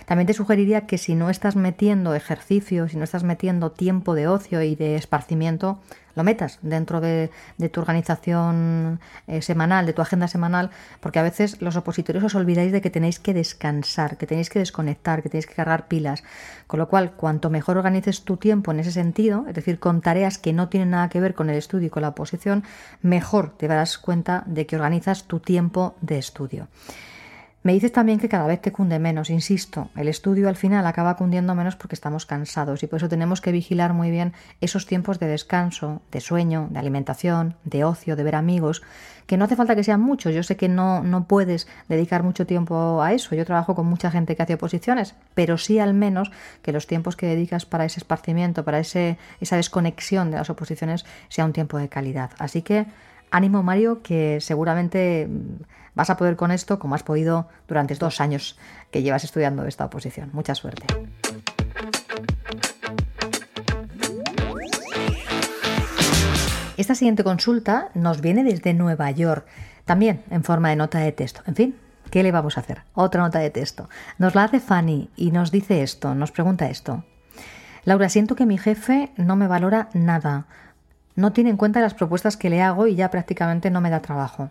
También 0.06 0.26
te 0.26 0.34
sugeriría 0.34 0.86
que 0.86 0.98
si 0.98 1.14
no 1.14 1.30
estás 1.30 1.56
metiendo 1.56 2.14
ejercicio, 2.14 2.88
si 2.88 2.96
no 2.96 3.04
estás 3.04 3.24
metiendo 3.24 3.72
tiempo 3.72 4.14
de 4.14 4.28
ocio 4.28 4.62
y 4.62 4.74
de 4.74 4.96
esparcimiento, 4.96 5.80
lo 6.14 6.24
metas 6.24 6.58
dentro 6.62 7.00
de, 7.00 7.30
tu 7.72 7.80
organización 7.80 9.00
eh, 9.26 9.42
semanal, 9.42 9.86
de 9.86 9.92
tu 9.92 10.02
agenda 10.02 10.28
semanal, 10.28 10.70
porque 11.00 11.18
a 11.18 11.22
veces 11.22 11.60
los 11.60 11.76
opositores 11.76 12.22
os 12.22 12.34
olvidáis 12.34 12.72
de 12.72 12.80
que 12.80 12.90
tenéis 12.90 13.18
que 13.18 13.34
descansar, 13.34 14.16
que 14.16 14.26
tenéis 14.26 14.50
que 14.50 14.58
desconectar, 14.58 15.22
que 15.22 15.28
tenéis 15.28 15.46
que 15.46 15.54
cargar 15.54 15.88
pilas. 15.88 16.22
Con 16.66 16.78
lo 16.78 16.88
cual, 16.88 17.12
cuanto 17.12 17.50
mejor 17.50 17.76
organices 17.76 18.22
tu 18.22 18.36
tiempo 18.36 18.72
en 18.72 18.80
ese 18.80 18.92
sentido, 18.92 19.44
es 19.48 19.54
decir, 19.54 19.78
con 19.78 20.00
tareas 20.00 20.38
que 20.38 20.52
no 20.52 20.68
tienen 20.68 20.90
nada 20.90 21.08
que 21.08 21.20
ver 21.20 21.34
con 21.34 21.50
el 21.50 21.56
estudio 21.56 21.88
y 21.88 21.90
con 21.90 22.02
la 22.02 22.08
oposición, 22.08 22.64
mejor 23.02 23.56
te 23.56 23.68
darás 23.68 23.98
cuenta 23.98 24.44
de 24.46 24.66
que 24.66 24.76
organizas 24.76 25.24
tu 25.24 25.40
tiempo 25.40 25.94
de 26.00 26.18
estudio. 26.18 26.68
Me 27.64 27.72
dices 27.72 27.92
también 27.92 28.20
que 28.20 28.28
cada 28.28 28.46
vez 28.46 28.60
te 28.60 28.72
cunde 28.72 28.98
menos, 28.98 29.30
insisto, 29.30 29.88
el 29.96 30.06
estudio 30.08 30.50
al 30.50 30.56
final 30.56 30.86
acaba 30.86 31.16
cundiendo 31.16 31.54
menos 31.54 31.76
porque 31.76 31.94
estamos 31.94 32.26
cansados 32.26 32.82
y 32.82 32.86
por 32.86 32.98
eso 32.98 33.08
tenemos 33.08 33.40
que 33.40 33.52
vigilar 33.52 33.94
muy 33.94 34.10
bien 34.10 34.34
esos 34.60 34.84
tiempos 34.84 35.18
de 35.18 35.28
descanso, 35.28 36.02
de 36.12 36.20
sueño, 36.20 36.68
de 36.70 36.78
alimentación, 36.78 37.56
de 37.64 37.84
ocio, 37.84 38.16
de 38.16 38.22
ver 38.22 38.34
amigos, 38.34 38.82
que 39.26 39.38
no 39.38 39.46
hace 39.46 39.56
falta 39.56 39.74
que 39.74 39.82
sean 39.82 40.02
muchos, 40.02 40.34
yo 40.34 40.42
sé 40.42 40.58
que 40.58 40.68
no, 40.68 41.02
no 41.02 41.26
puedes 41.26 41.66
dedicar 41.88 42.22
mucho 42.22 42.46
tiempo 42.46 43.00
a 43.00 43.14
eso, 43.14 43.34
yo 43.34 43.46
trabajo 43.46 43.74
con 43.74 43.86
mucha 43.86 44.10
gente 44.10 44.36
que 44.36 44.42
hace 44.42 44.54
oposiciones, 44.54 45.14
pero 45.32 45.56
sí 45.56 45.78
al 45.78 45.94
menos 45.94 46.30
que 46.60 46.70
los 46.70 46.86
tiempos 46.86 47.16
que 47.16 47.24
dedicas 47.24 47.64
para 47.64 47.86
ese 47.86 47.98
esparcimiento, 47.98 48.66
para 48.66 48.78
ese, 48.78 49.16
esa 49.40 49.56
desconexión 49.56 50.30
de 50.30 50.36
las 50.36 50.50
oposiciones 50.50 51.06
sea 51.30 51.46
un 51.46 51.54
tiempo 51.54 51.78
de 51.78 51.88
calidad. 51.88 52.30
Así 52.38 52.60
que 52.60 52.84
ánimo 53.34 53.64
Mario, 53.64 54.00
que 54.00 54.40
seguramente 54.40 55.28
vas 55.94 56.08
a 56.08 56.16
poder 56.16 56.36
con 56.36 56.52
esto 56.52 56.78
como 56.78 56.94
has 56.94 57.02
podido 57.02 57.48
durante 57.66 57.94
dos 57.96 58.20
años 58.20 58.56
que 58.92 59.02
llevas 59.02 59.24
estudiando 59.24 59.66
esta 59.66 59.84
oposición. 59.84 60.30
Mucha 60.32 60.54
suerte. 60.54 60.86
Esta 66.76 66.94
siguiente 66.94 67.24
consulta 67.24 67.90
nos 67.94 68.20
viene 68.20 68.44
desde 68.44 68.72
Nueva 68.72 69.10
York, 69.10 69.46
también 69.84 70.22
en 70.30 70.44
forma 70.44 70.70
de 70.70 70.76
nota 70.76 70.98
de 70.98 71.12
texto. 71.12 71.40
En 71.46 71.56
fin, 71.56 71.76
¿qué 72.10 72.22
le 72.22 72.32
vamos 72.32 72.56
a 72.56 72.60
hacer? 72.60 72.82
Otra 72.94 73.22
nota 73.22 73.40
de 73.40 73.50
texto. 73.50 73.88
Nos 74.18 74.34
la 74.34 74.44
hace 74.44 74.60
Fanny 74.60 75.10
y 75.16 75.32
nos 75.32 75.50
dice 75.50 75.82
esto, 75.82 76.14
nos 76.14 76.30
pregunta 76.30 76.70
esto. 76.70 77.04
Laura, 77.84 78.08
siento 78.08 78.34
que 78.34 78.46
mi 78.46 78.58
jefe 78.58 79.10
no 79.16 79.36
me 79.36 79.48
valora 79.48 79.88
nada. 79.92 80.46
No 81.16 81.32
tiene 81.32 81.50
en 81.50 81.56
cuenta 81.56 81.80
las 81.80 81.94
propuestas 81.94 82.36
que 82.36 82.50
le 82.50 82.62
hago 82.62 82.86
y 82.86 82.94
ya 82.94 83.10
prácticamente 83.10 83.70
no 83.70 83.80
me 83.80 83.90
da 83.90 84.00
trabajo. 84.00 84.50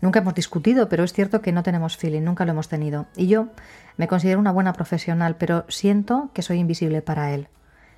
Nunca 0.00 0.20
hemos 0.20 0.34
discutido, 0.34 0.88
pero 0.88 1.04
es 1.04 1.12
cierto 1.12 1.40
que 1.40 1.52
no 1.52 1.62
tenemos 1.62 1.96
feeling, 1.96 2.22
nunca 2.22 2.44
lo 2.44 2.52
hemos 2.52 2.68
tenido. 2.68 3.06
Y 3.16 3.28
yo 3.28 3.48
me 3.96 4.08
considero 4.08 4.40
una 4.40 4.52
buena 4.52 4.72
profesional, 4.72 5.36
pero 5.36 5.64
siento 5.68 6.30
que 6.34 6.42
soy 6.42 6.58
invisible 6.58 7.02
para 7.02 7.32
él. 7.32 7.48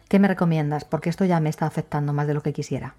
¿Qué 0.08 0.18
me 0.18 0.28
recomiendas? 0.28 0.84
Porque 0.84 1.10
esto 1.10 1.24
ya 1.24 1.40
me 1.40 1.48
está 1.50 1.66
afectando 1.66 2.12
más 2.12 2.26
de 2.26 2.34
lo 2.34 2.42
que 2.42 2.52
quisiera. 2.52 2.94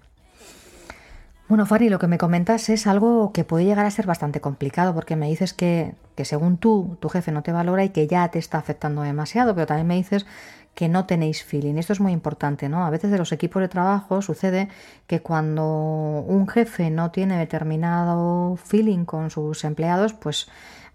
Bueno, 1.48 1.64
Fanny, 1.64 1.88
lo 1.90 2.00
que 2.00 2.08
me 2.08 2.18
comentas 2.18 2.68
es 2.70 2.88
algo 2.88 3.32
que 3.32 3.44
puede 3.44 3.64
llegar 3.64 3.86
a 3.86 3.90
ser 3.92 4.04
bastante 4.04 4.40
complicado 4.40 4.94
porque 4.94 5.14
me 5.14 5.28
dices 5.28 5.54
que, 5.54 5.94
que, 6.16 6.24
según 6.24 6.58
tú, 6.58 6.96
tu 7.00 7.08
jefe 7.08 7.30
no 7.30 7.44
te 7.44 7.52
valora 7.52 7.84
y 7.84 7.90
que 7.90 8.08
ya 8.08 8.28
te 8.32 8.40
está 8.40 8.58
afectando 8.58 9.02
demasiado, 9.02 9.54
pero 9.54 9.66
también 9.68 9.86
me 9.86 9.94
dices 9.94 10.26
que 10.74 10.88
no 10.88 11.06
tenéis 11.06 11.44
feeling. 11.44 11.76
Esto 11.76 11.92
es 11.92 12.00
muy 12.00 12.10
importante, 12.12 12.68
¿no? 12.68 12.84
A 12.84 12.90
veces 12.90 13.12
de 13.12 13.18
los 13.18 13.30
equipos 13.30 13.62
de 13.62 13.68
trabajo 13.68 14.22
sucede 14.22 14.68
que 15.06 15.22
cuando 15.22 16.24
un 16.26 16.48
jefe 16.48 16.90
no 16.90 17.12
tiene 17.12 17.38
determinado 17.38 18.56
feeling 18.56 19.04
con 19.04 19.30
sus 19.30 19.64
empleados, 19.64 20.14
pues 20.14 20.48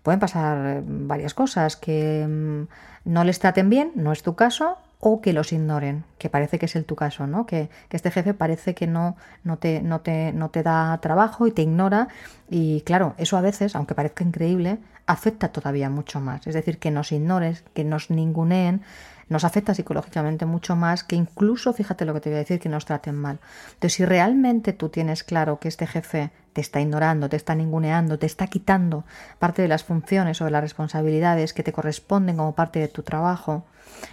pueden 0.03 0.19
pasar 0.19 0.83
varias 0.85 1.33
cosas, 1.33 1.77
que 1.77 2.27
mm, 2.27 2.63
no 3.05 3.23
les 3.23 3.39
traten 3.39 3.69
bien, 3.69 3.93
no 3.95 4.11
es 4.11 4.21
tu 4.21 4.35
caso, 4.35 4.77
o 5.01 5.19
que 5.19 5.33
los 5.33 5.51
ignoren, 5.51 6.05
que 6.19 6.29
parece 6.29 6.59
que 6.59 6.67
es 6.67 6.75
el 6.75 6.85
tu 6.85 6.95
caso, 6.95 7.27
¿no? 7.27 7.45
Que, 7.45 7.69
que, 7.89 7.97
este 7.97 8.11
jefe 8.11 8.33
parece 8.33 8.75
que 8.75 8.87
no, 8.87 9.17
no, 9.43 9.57
te, 9.57 9.81
no, 9.81 10.01
te, 10.01 10.31
no 10.31 10.49
te 10.49 10.63
da 10.63 10.97
trabajo 11.01 11.47
y 11.47 11.51
te 11.51 11.63
ignora. 11.63 12.07
Y 12.49 12.81
claro, 12.81 13.15
eso 13.17 13.35
a 13.35 13.41
veces, 13.41 13.75
aunque 13.75 13.95
parezca 13.95 14.23
increíble, 14.23 14.77
afecta 15.07 15.49
todavía 15.49 15.89
mucho 15.89 16.21
más. 16.21 16.45
Es 16.45 16.53
decir, 16.53 16.77
que 16.77 16.91
nos 16.91 17.11
ignores, 17.11 17.63
que 17.73 17.83
nos 17.83 18.11
ninguneen, 18.11 18.83
nos 19.27 19.43
afecta 19.43 19.73
psicológicamente 19.73 20.45
mucho 20.45 20.75
más 20.75 21.03
que 21.03 21.15
incluso, 21.15 21.73
fíjate 21.73 22.05
lo 22.05 22.13
que 22.13 22.19
te 22.19 22.29
voy 22.29 22.35
a 22.35 22.39
decir, 22.39 22.59
que 22.59 22.69
nos 22.69 22.85
traten 22.85 23.15
mal. 23.15 23.39
Entonces, 23.73 23.93
si 23.93 24.05
realmente 24.05 24.73
tú 24.73 24.89
tienes 24.89 25.23
claro 25.23 25.59
que 25.59 25.67
este 25.67 25.87
jefe 25.87 26.31
te 26.53 26.61
está 26.61 26.81
ignorando, 26.81 27.29
te 27.29 27.37
está 27.37 27.55
ninguneando, 27.55 28.19
te 28.19 28.25
está 28.25 28.47
quitando 28.47 29.05
parte 29.39 29.61
de 29.61 29.67
las 29.67 29.83
funciones 29.83 30.41
o 30.41 30.45
de 30.45 30.51
las 30.51 30.61
responsabilidades 30.61 31.53
que 31.53 31.63
te 31.63 31.71
corresponden 31.71 32.37
como 32.37 32.53
parte 32.53 32.79
de 32.79 32.89
tu 32.89 33.03
trabajo, 33.03 33.65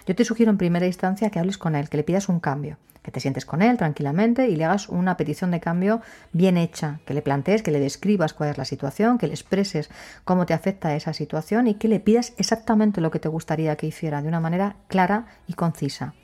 yo 0.07 0.15
te 0.15 0.25
sugiero 0.25 0.51
en 0.51 0.59
primera 0.59 0.87
instancia 0.87 1.31
que 1.31 1.39
hables 1.39 1.59
con 1.59 1.75
él, 1.75 1.89
que 1.89 1.97
le 1.97 2.05
pidas 2.05 2.29
un 2.29 2.41
cambio, 2.41 2.79
que 3.03 3.13
te 3.13 3.21
sientes 3.21 3.47
con 3.47 3.63
él 3.63 3.77
tranquilamente 3.77 4.49
y 4.49 4.57
le 4.57 4.65
hagas 4.65 4.89
una 4.89 5.17
petición 5.17 5.51
de 5.51 5.61
cambio 5.61 6.03
bien 6.33 6.57
hecha, 6.57 7.01
que 7.07 7.15
le 7.15 7.23
plantees, 7.23 7.63
que 7.63 7.71
le 7.71 7.81
describas 7.81 8.35
cuál 8.35 8.51
es 8.51 8.59
la 8.59 8.65
situación, 8.65 9.19
que 9.19 9.27
le 9.27 9.33
expreses 9.33 9.89
cómo 10.25 10.47
te 10.47 10.55
afecta 10.55 10.95
esa 10.95 11.13
situación 11.13 11.67
y 11.69 11.75
que 11.75 11.89
le 11.89 12.01
pidas 12.01 12.35
exactamente 12.37 13.01
lo 13.01 13.11
que 13.11 13.19
te 13.19 13.29
gustaría 13.29 13.77
que 13.77 13.87
hiciera 13.87 14.21
de 14.21 14.29
una 14.29 14.41
manera 14.41 14.77
clara 14.89 15.27
y 15.47 15.55
concisa. 15.55 16.15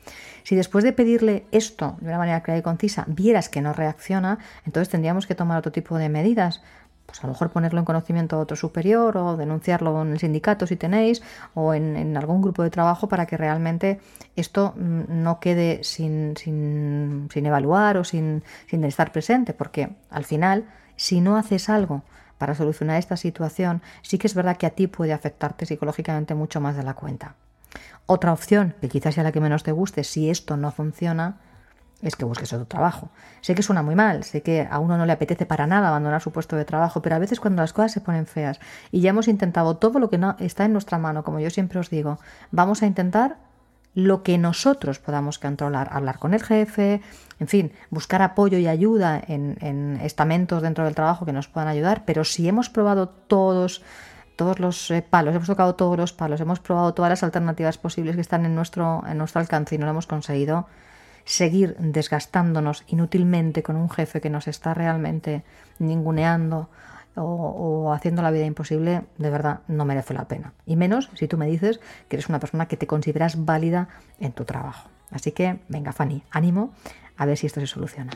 Si 0.43 0.57
después 0.57 0.85
de 0.85 0.93
pedirle 0.93 1.47
esto 1.53 1.97
de 2.01 2.09
una 2.09 2.19
manera 2.19 2.43
clara 2.43 2.59
y 2.59 2.63
concisa 2.63 3.05
vieras 3.07 3.49
que 3.49 3.63
no 3.63 3.73
reacciona, 3.73 4.39
entonces 4.67 4.91
tendríamos 4.91 5.27
que 5.27 5.35
tomar 5.35 5.59
otro 5.59 5.73
tipo 5.73 5.97
de 5.97 6.11
medidas 6.11 6.63
pues 7.07 7.23
a 7.23 7.27
lo 7.27 7.33
mejor 7.33 7.51
ponerlo 7.51 7.79
en 7.79 7.85
conocimiento 7.85 8.37
a 8.37 8.41
otro 8.41 8.57
superior 8.57 9.17
o 9.17 9.37
denunciarlo 9.37 10.03
en 10.03 10.13
el 10.13 10.19
sindicato 10.19 10.67
si 10.67 10.77
tenéis 10.77 11.23
o 11.55 11.75
en, 11.75 12.17
algún 12.17 12.43
grupo 12.43 12.63
de 12.63 12.71
trabajo 12.71 13.09
para 13.09 13.27
que 13.27 13.37
realmente 13.37 14.01
esto 14.37 14.75
mm, 14.77 15.23
no 15.23 15.41
quede 15.41 15.85
sin, 15.85 16.37
sin, 16.37 17.29
sin 17.33 17.47
evaluar 17.47 17.99
o 17.99 18.05
sin, 18.05 18.43
sin 18.69 18.85
estar 18.85 19.13
presente, 19.13 19.53
porque 19.53 19.91
al 20.11 20.25
final, 20.25 20.65
si 20.97 21.21
no 21.21 21.37
haces 21.37 21.69
algo 21.69 22.03
para 22.39 22.55
solucionar 22.55 22.99
esta 22.99 23.17
situación, 23.17 23.83
sí 24.03 24.19
que 24.19 24.27
es 24.27 24.35
verdad 24.35 24.57
que 24.57 24.67
a 24.67 24.71
ti 24.71 24.87
puede 24.87 25.13
afectarte 25.13 25.67
psicológicamente 25.67 26.35
mucho 26.35 26.61
más 26.61 26.77
de 26.77 26.83
la 26.83 26.95
cuenta. 26.95 27.37
Otra 28.07 28.33
opción, 28.33 28.75
que 28.81 28.89
quizás 28.89 29.15
sea 29.15 29.25
la 29.25 29.33
que 29.33 29.41
menos 29.41 29.63
te 29.63 29.73
guste, 29.73 30.05
si 30.05 30.31
esto 30.31 30.57
no 30.57 30.71
funciona, 30.73 31.39
es 32.03 32.17
que 32.17 32.25
busques 32.25 32.53
otro 32.53 32.67
trabajo. 32.67 33.11
Sé 33.41 33.55
que 33.55 33.63
suena 33.63 33.83
muy 33.83 33.95
mal, 33.95 34.25
sé 34.25 34.43
que 34.43 34.67
a 34.71 34.79
uno 34.79 34.99
no 34.99 35.07
le 35.07 35.13
apetece 35.13 35.47
para 35.47 35.67
nada 35.67 35.89
abandonar 35.89 36.21
su 36.21 36.33
puesto 36.33 36.57
de 36.57 36.65
trabajo, 36.65 37.03
pero 37.03 37.17
a 37.17 37.19
veces 37.19 37.41
cuando 37.41 37.63
las 37.63 37.73
cosas 37.73 37.93
se 37.93 38.01
ponen 38.01 38.27
feas 38.27 38.61
y 38.91 39.01
ya 39.01 39.11
hemos 39.11 39.29
intentado 39.29 39.77
todo 39.77 39.99
lo 39.99 40.11
que 40.11 40.19
no 40.19 40.37
está 40.39 40.65
en 40.65 40.73
nuestra 40.73 40.99
mano, 40.99 41.25
como 41.25 41.41
yo 41.41 41.51
siempre 41.51 41.79
os 41.79 41.91
digo, 41.91 42.19
vamos 42.51 42.83
a 42.83 42.87
intentar 42.87 43.37
lo 43.95 44.23
que 44.25 44.39
nosotros 44.39 44.99
podamos 44.99 45.39
controlar, 45.39 45.89
hablar 45.93 46.19
con 46.19 46.35
el 46.35 46.43
jefe, 46.43 47.01
en 47.39 47.49
fin, 47.49 47.73
buscar 47.91 48.23
apoyo 48.23 48.59
y 48.59 48.67
ayuda 48.67 49.23
en, 49.27 50.01
estamentos 50.03 50.63
dentro 50.63 50.85
del 50.85 50.95
trabajo 50.95 51.25
que 51.25 51.33
nos 51.33 51.49
puedan 51.49 51.69
ayudar, 51.69 52.05
pero 52.05 52.25
si 52.25 52.49
hemos 52.49 52.69
probado 52.69 53.09
todos 53.09 53.83
todos 54.37 54.59
los 54.59 54.91
eh, 54.91 55.01
palos, 55.09 55.33
hemos 55.33 55.47
tocado 55.47 55.77
todos 55.77 55.97
los 55.97 56.13
palos, 56.13 56.41
hemos 56.41 56.59
probado 56.59 56.93
todas 56.93 57.09
las 57.09 57.23
alternativas 57.23 57.79
posibles 57.79 58.17
que 58.17 58.21
están 58.21 58.45
en 58.45 58.57
nuestro, 58.57 59.05
en 59.07 59.17
nuestro 59.17 59.41
alcance 59.41 59.77
y 59.77 59.79
no 59.79 59.85
lo 59.85 59.93
hemos 59.93 60.09
conseguido, 60.09 60.67
seguir 61.25 61.77
desgastándonos 61.79 62.85
inútilmente 62.87 63.63
con 63.63 63.77
un 63.77 63.91
jefe 63.91 64.21
que 64.21 64.31
nos 64.31 64.49
está 64.49 64.75
realmente 64.75 65.45
ninguneando 65.79 66.69
o, 67.17 67.93
haciendo 67.93 68.23
la 68.23 68.31
vida 68.31 68.45
imposible, 68.45 69.03
de 69.19 69.31
verdad 69.31 69.61
no 69.69 69.85
merece 69.85 70.15
la 70.15 70.27
pena. 70.27 70.53
Y 70.67 70.77
menos 70.77 71.11
si 71.15 71.29
tú 71.29 71.39
me 71.39 71.47
dices 71.47 71.81
que 72.09 72.17
eres 72.17 72.29
una 72.29 72.41
persona 72.41 72.67
que 72.67 72.77
te 72.77 72.87
consideras 72.87 73.45
válida 73.45 73.89
en 74.19 74.33
tu 74.33 74.45
trabajo. 74.45 74.91
Así 75.11 75.33
que, 75.33 75.61
venga, 75.69 75.93
Fanny, 75.93 76.25
ánimo, 76.31 76.73
a 77.17 77.27
ver 77.27 77.37
si 77.37 77.47
esto 77.47 77.61
se 77.61 77.69
soluciona. 77.69 78.13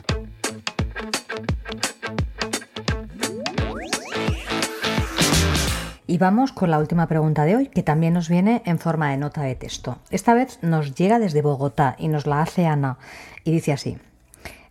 Y 6.09 6.17
vamos 6.17 6.51
con 6.53 6.71
la 6.71 6.79
última 6.79 7.05
pregunta 7.05 7.45
de 7.45 7.55
hoy, 7.55 7.67
que 7.67 7.83
también 7.83 8.15
nos 8.15 8.29
viene 8.29 8.63
en 8.65 8.79
forma 8.79 9.11
de 9.11 9.17
nota 9.17 9.43
de 9.43 9.53
texto. 9.53 9.99
Esta 10.09 10.33
vez 10.33 10.57
nos 10.63 10.95
llega 10.95 11.19
desde 11.19 11.43
Bogotá 11.43 11.95
y 11.99 12.07
nos 12.07 12.25
la 12.25 12.41
hace 12.41 12.65
Ana. 12.65 12.97
Y 13.43 13.51
dice 13.51 13.73
así. 13.73 13.99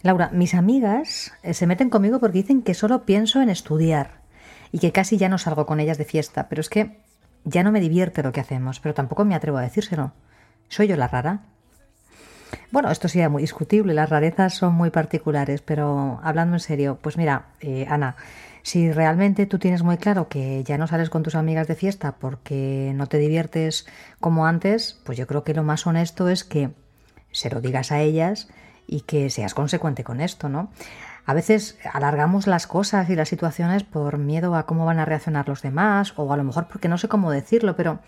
Laura, 0.03 0.31
mis 0.33 0.55
amigas 0.55 1.33
eh, 1.45 1.55
se 1.55 1.69
meten 1.69 1.91
conmigo 1.91 2.19
porque 2.19 2.39
dicen 2.39 2.63
que 2.63 2.75
solo 2.75 3.05
pienso 3.05 3.41
en 3.41 3.51
estudiar 3.51 4.15
y 4.73 4.81
que 4.81 4.91
casi 4.91 5.17
ya 5.17 5.29
no 5.29 5.39
salgo 5.39 5.65
con 5.65 5.79
ellas 5.79 5.97
de 5.97 6.05
fiesta, 6.05 6.49
pero 6.49 6.61
es 6.61 6.69
que 6.69 6.99
ya 7.45 7.63
no 7.63 7.71
me 7.71 7.79
divierte 7.79 8.25
lo 8.25 8.33
que 8.33 8.41
hacemos, 8.41 8.81
pero 8.81 8.95
tampoco 8.97 9.25
me 9.25 9.37
atrevo 9.37 9.59
a 9.59 9.63
decírselo. 9.63 10.11
¿Soy 10.67 10.89
yo 10.89 10.97
la 10.97 11.07
rara? 11.07 11.43
Bueno, 12.73 12.91
esto 12.91 13.07
sería 13.07 13.29
muy 13.29 13.43
discutible, 13.43 13.95
las 13.95 14.11
rarezas 14.11 14.55
son 14.55 14.75
muy 14.75 14.91
particulares, 14.91 15.63
pero 15.63 16.19
hablando 16.25 16.57
en 16.57 16.61
serio, 16.61 16.99
pues 17.01 17.17
mira, 17.17 17.51
eh, 17.61 17.87
Ana, 17.89 18.17
si 18.69 18.93
realmente 18.93 19.47
tú 19.47 19.59
tienes 19.59 19.83
muy 19.83 19.97
claro 19.97 20.29
que 20.29 20.63
ya 20.63 20.77
no 20.77 20.87
sales 20.87 21.09
con 21.09 21.23
tus 21.23 21.35
amigas 21.35 21.67
de 21.69 21.75
fiesta 21.75 22.17
porque 22.17 22.93
no 22.95 23.07
te 23.07 23.17
diviertes 23.17 23.87
como 24.21 24.47
antes, 24.47 25.01
pues 25.05 25.17
yo 25.17 25.27
creo 25.27 25.43
que 25.43 25.55
lo 25.55 25.63
más 25.63 25.87
honesto 25.87 26.29
es 26.29 26.45
que 26.45 26.73
se 27.33 27.49
lo 27.49 27.63
digas 27.63 27.93
a 27.93 28.01
ellas 28.01 28.49
y 28.87 29.01
que 29.01 29.31
seas 29.31 29.55
consecuente 29.55 30.05
con 30.05 30.21
esto, 30.21 30.51
¿no? 30.51 30.71
A 31.25 31.33
veces 31.33 31.79
alargamos 31.95 32.47
las 32.47 32.67
cosas 32.67 33.09
y 33.09 33.17
las 33.17 33.31
situaciones 33.31 33.85
por 33.85 34.19
miedo 34.19 34.55
a 34.55 34.67
cómo 34.67 34.85
van 34.85 34.99
a 34.99 35.07
reaccionar 35.07 35.49
los 35.49 35.63
demás 35.63 36.13
o 36.17 36.31
a 36.31 36.37
lo 36.37 36.45
mejor 36.45 36.69
porque 36.69 36.89
no 36.89 36.99
sé 36.99 37.09
cómo 37.09 37.31
decirlo, 37.31 37.75
pero 37.75 38.01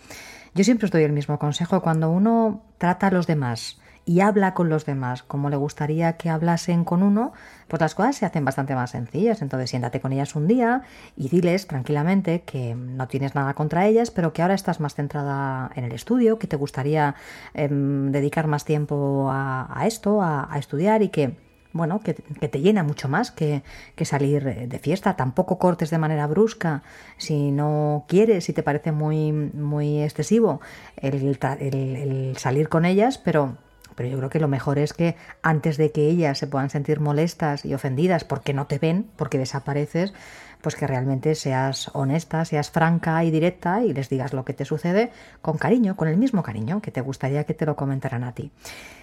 yo 0.55 0.63
siempre 0.63 0.85
os 0.85 0.91
doy 0.91 1.05
el 1.05 1.13
mismo 1.13 1.39
consejo. 1.39 1.81
Cuando 1.81 2.11
uno 2.11 2.65
trata 2.77 3.07
a 3.07 3.11
los 3.11 3.27
demás 3.27 3.81
y 4.05 4.21
habla 4.21 4.55
con 4.55 4.69
los 4.69 4.87
demás 4.87 5.23
como 5.23 5.51
le 5.51 5.57
gustaría 5.57 6.15
que 6.15 6.31
hablasen 6.31 6.85
con 6.85 7.03
uno, 7.03 7.33
pues 7.69 7.81
las 7.81 7.95
cosas 7.95 8.17
se 8.17 8.27
hacen 8.27 8.45
bastante 8.45 8.75
más 8.75 8.91
sencillas. 8.91 9.43
Entonces 9.43 9.71
siéntate 9.71 10.01
con 10.01 10.13
ellas 10.13 10.35
un 10.35 10.47
día 10.47 10.83
y 11.17 11.29
diles 11.29 11.67
tranquilamente 11.67 12.43
que 12.43 12.75
no 12.75 13.09
tienes 13.09 13.35
nada 13.35 13.55
contra 13.55 13.87
ellas, 13.87 14.11
pero 14.11 14.33
que 14.33 14.43
ahora 14.43 14.55
estás 14.55 14.81
más 14.81 14.95
centrada 14.95 15.71
en 15.75 15.85
el 15.85 15.93
estudio, 15.93 16.39
que 16.39 16.47
te 16.47 16.57
gustaría 16.57 17.15
em, 17.55 18.11
dedicar 18.11 18.47
más 18.47 18.65
tiempo 18.65 19.29
a, 19.31 19.85
esto, 19.87 20.23
a, 20.23 20.51
estudiar 20.59 21.03
y 21.03 21.09
que 21.11 21.37
bueno, 21.73 22.01
que, 22.01 22.15
te 22.15 22.61
llena 22.61 22.83
mucho 22.83 23.09
más 23.09 23.31
que, 23.31 23.63
salir 24.03 24.69
de 24.69 24.79
fiesta. 24.81 25.15
Tampoco 25.15 25.59
cortes 25.61 25.91
de 25.91 25.99
manera 25.99 26.27
brusca 26.27 26.83
si 27.17 27.53
no 27.53 28.07
quieres, 28.09 28.45
si 28.45 28.53
te 28.53 28.65
parece 28.65 28.91
muy, 28.91 29.31
muy 29.31 30.03
excesivo 30.03 30.61
el 30.97 32.35
salir 32.37 32.69
con 32.69 32.85
ellas, 32.85 33.19
pero 33.19 33.57
pero 34.01 34.09
yo 34.09 34.17
creo 34.17 34.31
que 34.31 34.41
lo 34.41 34.49
mejor 34.49 34.79
es 34.79 34.95
que 34.95 35.15
antes 35.43 35.77
de 35.77 35.93
que 35.93 36.09
ellas 36.09 36.39
se 36.39 36.47
puedan 36.47 36.71
sentir 36.71 37.01
molestas 37.01 37.67
y 37.67 37.75
ofendidas 37.75 38.25
porque 38.25 38.55
no 38.55 38.67
te 38.67 38.79
ven, 38.79 39.05
porque 39.17 39.37
desapareces, 39.37 40.15
pues 40.63 40.77
que 40.77 40.87
realmente 40.87 41.35
seas 41.35 41.91
honesta, 41.95 42.45
seas 42.45 42.71
franca 42.71 43.23
y 43.25 43.31
directa 43.31 43.83
y 43.85 43.93
les 43.93 44.09
digas 44.09 44.33
lo 44.33 44.45
que 44.45 44.53
te 44.53 44.65
sucede 44.65 45.11
con 45.43 45.59
cariño, 45.59 45.97
con 45.97 46.09
el 46.09 46.17
mismo 46.17 46.43
cariño 46.43 46.81
que 46.81 46.91
te 46.91 47.01
gustaría 47.01 47.45
que 47.45 47.55
te 47.55 47.67
lo 47.67 47.77
comentaran 47.77 48.25
a 48.25 48.33
ti. 48.33 48.51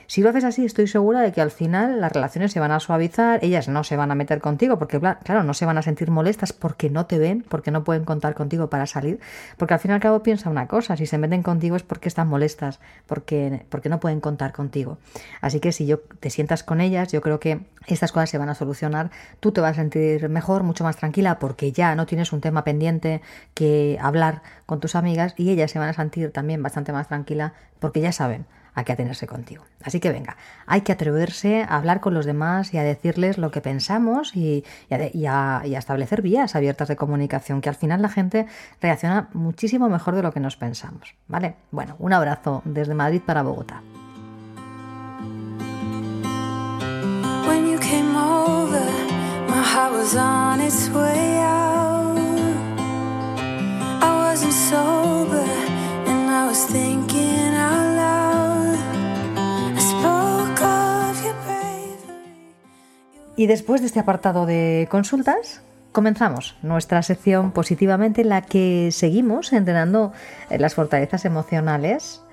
Si 0.09 0.21
lo 0.21 0.29
haces 0.29 0.45
así, 0.45 0.63
estoy 0.63 0.87
segura 0.87 1.19
de 1.19 1.33
que 1.33 1.41
al 1.41 1.51
final 1.51 1.99
las 1.99 2.13
relaciones 2.13 2.53
se 2.53 2.61
van 2.61 2.71
a 2.71 2.79
suavizar, 2.79 3.43
ellas 3.43 3.67
no 3.67 3.83
se 3.83 3.97
van 3.97 4.09
a 4.09 4.15
meter 4.15 4.39
contigo, 4.39 4.79
porque 4.79 4.99
claro, 4.99 5.43
no 5.43 5.53
se 5.53 5.65
van 5.65 5.77
a 5.77 5.81
sentir 5.81 6.11
molestas 6.11 6.53
porque 6.53 6.89
no 6.89 7.05
te 7.07 7.17
ven, 7.17 7.43
porque 7.47 7.71
no 7.71 7.83
pueden 7.83 8.05
contar 8.05 8.33
contigo 8.33 8.69
para 8.69 8.85
salir, 8.85 9.19
porque 9.57 9.73
al 9.73 9.81
fin 9.81 9.91
y 9.91 9.95
al 9.95 9.99
cabo 9.99 10.23
piensa 10.23 10.49
una 10.49 10.67
cosa, 10.67 10.95
si 10.95 11.05
se 11.05 11.17
meten 11.17 11.43
contigo 11.43 11.75
es 11.75 11.83
porque 11.83 12.07
están 12.07 12.29
molestas, 12.29 12.79
porque, 13.05 13.65
porque 13.67 13.89
no 13.89 13.99
pueden 13.99 14.21
contar 14.21 14.53
contigo. 14.53 14.97
Así 15.41 15.59
que 15.59 15.73
si 15.73 15.85
yo 15.85 15.99
te 15.99 16.29
sientas 16.29 16.63
con 16.63 16.79
ellas, 16.79 17.11
yo 17.11 17.19
creo 17.19 17.41
que 17.41 17.65
estas 17.93 18.11
cosas 18.11 18.29
se 18.29 18.37
van 18.37 18.49
a 18.49 18.55
solucionar, 18.55 19.11
tú 19.39 19.51
te 19.51 19.61
vas 19.61 19.71
a 19.71 19.81
sentir 19.81 20.29
mejor, 20.29 20.63
mucho 20.63 20.83
más 20.83 20.97
tranquila, 20.97 21.39
porque 21.39 21.71
ya 21.71 21.95
no 21.95 22.05
tienes 22.05 22.33
un 22.33 22.41
tema 22.41 22.63
pendiente 22.63 23.21
que 23.53 23.97
hablar 24.01 24.41
con 24.65 24.79
tus 24.79 24.95
amigas 24.95 25.33
y 25.37 25.49
ellas 25.49 25.71
se 25.71 25.79
van 25.79 25.89
a 25.89 25.93
sentir 25.93 26.31
también 26.31 26.61
bastante 26.61 26.91
más 26.91 27.07
tranquila 27.07 27.53
porque 27.79 28.01
ya 28.01 28.11
saben 28.11 28.45
a 28.77 28.83
que 28.83 28.93
atenerse 28.93 29.25
contigo. 29.25 29.65
Así 29.83 29.99
que 29.99 30.11
venga, 30.11 30.37
hay 30.67 30.81
que 30.81 30.91
atreverse 30.91 31.63
a 31.63 31.77
hablar 31.77 31.99
con 31.99 32.13
los 32.13 32.27
demás 32.27 32.75
y 32.75 32.77
a 32.77 32.83
decirles 32.83 33.39
lo 33.39 33.49
que 33.49 33.59
pensamos 33.59 34.35
y, 34.35 34.65
a, 34.91 35.63
establecer 35.65 36.21
vías 36.21 36.55
abiertas 36.55 36.87
de 36.87 36.95
comunicación, 36.95 37.59
que 37.61 37.69
al 37.69 37.75
final 37.75 38.03
la 38.03 38.09
gente 38.09 38.45
reacciona 38.79 39.29
muchísimo 39.33 39.89
mejor 39.89 40.15
de 40.15 40.21
lo 40.21 40.31
que 40.31 40.39
nos 40.39 40.57
pensamos. 40.57 41.15
¿Vale? 41.27 41.55
Bueno, 41.71 41.95
un 41.97 42.13
abrazo 42.13 42.61
desde 42.65 42.93
Madrid 42.93 43.21
para 43.25 43.41
Bogotá. 43.41 43.81
Y 63.37 63.45
después 63.47 63.79
de 63.79 63.87
este 63.87 63.99
apartado 64.01 64.45
de 64.45 64.87
consultas, 64.91 65.61
comenzamos 65.93 66.57
nuestra 66.63 67.01
sección 67.01 67.51
positivamente 67.51 68.21
en 68.21 68.29
la 68.29 68.41
que 68.41 68.89
seguimos 68.91 69.53
entrenando 69.53 70.11
las 70.49 70.73
fortalezas 70.73 71.23
emocionales. 71.23 72.23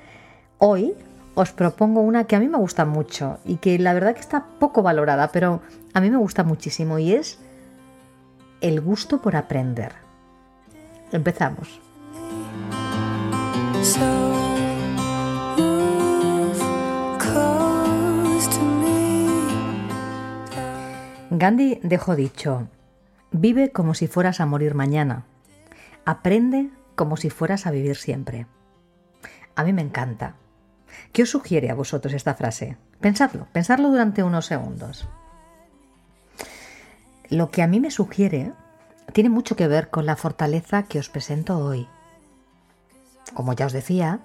Hoy 0.59 0.95
os 1.35 1.53
propongo 1.53 2.01
una 2.01 2.25
que 2.25 2.37
a 2.37 2.41
mí 2.41 2.49
me 2.49 2.59
gusta 2.59 2.85
mucho 2.85 3.39
y 3.45 3.57
que 3.57 3.79
la 3.79 3.93
verdad 3.93 4.15
que 4.15 4.21
está 4.21 4.47
poco 4.59 4.83
valorada, 4.83 5.29
pero 5.29 5.61
a 5.93 6.01
mí 6.01 6.11
me 6.11 6.17
gusta 6.17 6.43
muchísimo 6.43 6.99
y 6.99 7.13
es 7.13 7.39
el 8.65 8.81
gusto 8.81 9.21
por 9.21 9.37
aprender. 9.37 9.93
Empezamos. 11.13 11.83
Gandhi 21.31 21.79
dejó 21.83 22.17
dicho, 22.17 22.69
vive 23.33 23.71
como 23.71 23.93
si 23.93 24.07
fueras 24.07 24.41
a 24.41 24.47
morir 24.47 24.75
mañana, 24.75 25.27
aprende 26.07 26.71
como 26.95 27.19
si 27.19 27.29
fueras 27.29 27.67
a 27.67 27.71
vivir 27.71 27.97
siempre. 27.97 28.47
A 29.57 29.65
mí 29.65 29.75
me 29.75 29.83
encanta. 29.83 30.37
¿Qué 31.13 31.25
os 31.25 31.31
sugiere 31.31 31.69
a 31.69 31.75
vosotros 31.75 32.15
esta 32.15 32.35
frase? 32.35 32.79
Pensadlo, 32.99 33.47
pensadlo 33.53 33.91
durante 33.91 34.23
unos 34.23 34.47
segundos. 34.47 35.07
Lo 37.31 37.51
que 37.51 37.63
a 37.63 37.67
mí 37.67 37.81
me 37.81 37.91
sugiere 37.91 38.53
tiene 39.13 39.31
mucho 39.31 39.57
que 39.57 39.69
ver 39.69 39.91
con 39.91 40.07
la 40.07 40.17
fortaleza 40.17 40.83
que 40.83 40.99
os 40.99 41.09
presento 41.09 41.59
hoy. 41.59 41.89
Como 43.33 43.55
ya 43.55 43.67
os 43.67 43.73
decía, 43.73 44.21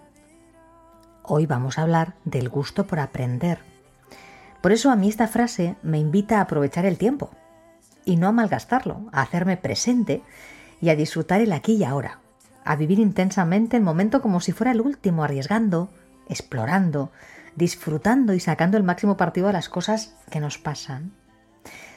hoy 1.23 1.45
vamos 1.45 1.77
a 1.77 1.83
hablar 1.83 2.15
del 2.25 2.49
gusto 2.49 2.87
por 2.87 2.99
aprender. 2.99 3.59
Por 4.61 4.73
eso 4.73 4.91
a 4.91 4.95
mí 4.95 5.07
esta 5.07 5.27
frase 5.27 5.77
me 5.81 5.99
invita 5.99 6.37
a 6.39 6.41
aprovechar 6.41 6.85
el 6.85 6.97
tiempo 6.97 7.31
y 8.03 8.17
no 8.17 8.27
a 8.27 8.31
malgastarlo, 8.31 9.07
a 9.13 9.21
hacerme 9.21 9.55
presente 9.55 10.21
y 10.81 10.89
a 10.89 10.95
disfrutar 10.95 11.39
el 11.39 11.53
aquí 11.53 11.73
y 11.75 11.83
ahora, 11.85 12.19
a 12.65 12.75
vivir 12.75 12.99
intensamente 12.99 13.77
el 13.77 13.83
momento 13.83 14.21
como 14.21 14.41
si 14.41 14.51
fuera 14.51 14.71
el 14.71 14.81
último, 14.81 15.23
arriesgando, 15.23 15.89
explorando, 16.27 17.11
disfrutando 17.55 18.33
y 18.33 18.39
sacando 18.39 18.77
el 18.77 18.83
máximo 18.83 19.15
partido 19.15 19.47
de 19.47 19.53
las 19.53 19.69
cosas 19.69 20.15
que 20.29 20.39
nos 20.39 20.57
pasan. 20.57 21.13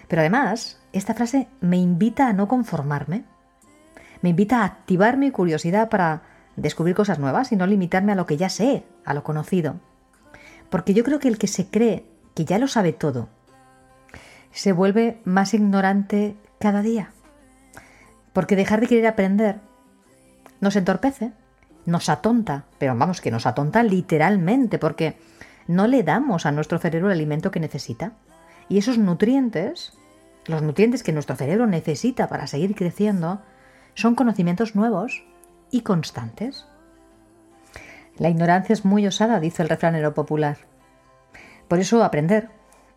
Pero 0.09 0.21
además, 0.21 0.82
esta 0.93 1.15
frase 1.15 1.49
me 1.61 1.77
invita 1.77 2.29
a 2.29 2.33
no 2.33 2.49
conformarme, 2.49 3.25
me 4.21 4.31
invita 4.31 4.61
a 4.61 4.65
activar 4.65 5.17
mi 5.17 5.31
curiosidad 5.31 5.89
para 5.89 6.23
descubrir 6.57 6.95
cosas 6.95 7.19
nuevas 7.19 7.53
y 7.53 7.57
no 7.57 7.67
limitarme 7.67 8.13
a 8.13 8.15
lo 8.15 8.27
que 8.27 8.37
ya 8.37 8.49
sé, 8.49 8.85
a 9.05 9.15
lo 9.15 9.25
conocido. 9.25 9.77
Porque 10.71 10.95
yo 10.95 11.05
creo 11.05 11.19
que 11.19 11.29
el 11.29 11.39
que 11.39 11.49
se 11.49 11.69
cree 11.69 12.07
que 12.35 12.45
ya 12.45 12.59
lo 12.59 12.69
sabe 12.69 12.93
todo, 12.93 13.29
se 14.53 14.73
vuelve 14.73 15.21
más 15.25 15.55
ignorante 15.55 16.37
cada 16.59 16.83
día. 16.83 17.11
Porque 18.33 18.57
dejar 18.57 18.81
de 18.81 18.87
querer 18.87 19.07
aprender 19.07 19.61
nos 20.61 20.77
entorpece, 20.77 21.33
nos 21.87 22.09
atonta, 22.09 22.67
pero 22.79 22.97
vamos 22.97 23.21
que 23.21 23.31
nos 23.31 23.47
atonta 23.47 23.83
literalmente, 23.83 24.79
porque 24.79 25.19
no 25.67 25.87
le 25.87 26.03
damos 26.03 26.47
a 26.47 26.53
nuestro 26.53 26.79
cerebro 26.79 27.09
el 27.09 27.19
alimento 27.19 27.51
que 27.51 27.61
necesita. 27.61 28.13
Y 28.69 28.79
esos 28.79 28.99
nutrientes, 28.99 29.99
los 30.47 30.63
nutrientes 30.63 31.03
que 31.03 31.13
nuestro 31.13 31.37
cerebro 31.37 31.67
necesita 31.67 32.29
para 32.29 32.47
seguir 32.47 32.75
creciendo, 32.75 33.43
son 33.95 34.15
conocimientos 34.15 34.75
nuevos 34.75 35.25
y 35.71 35.83
constantes. 35.83 36.67
La 38.17 38.29
ignorancia 38.29 38.73
es 38.73 38.85
muy 38.85 39.07
osada, 39.07 39.41
dice 39.41 39.63
el 39.63 39.69
refranero 39.69 40.15
popular. 40.15 40.59
Por 41.69 41.79
eso 41.79 42.05
aprender 42.05 42.51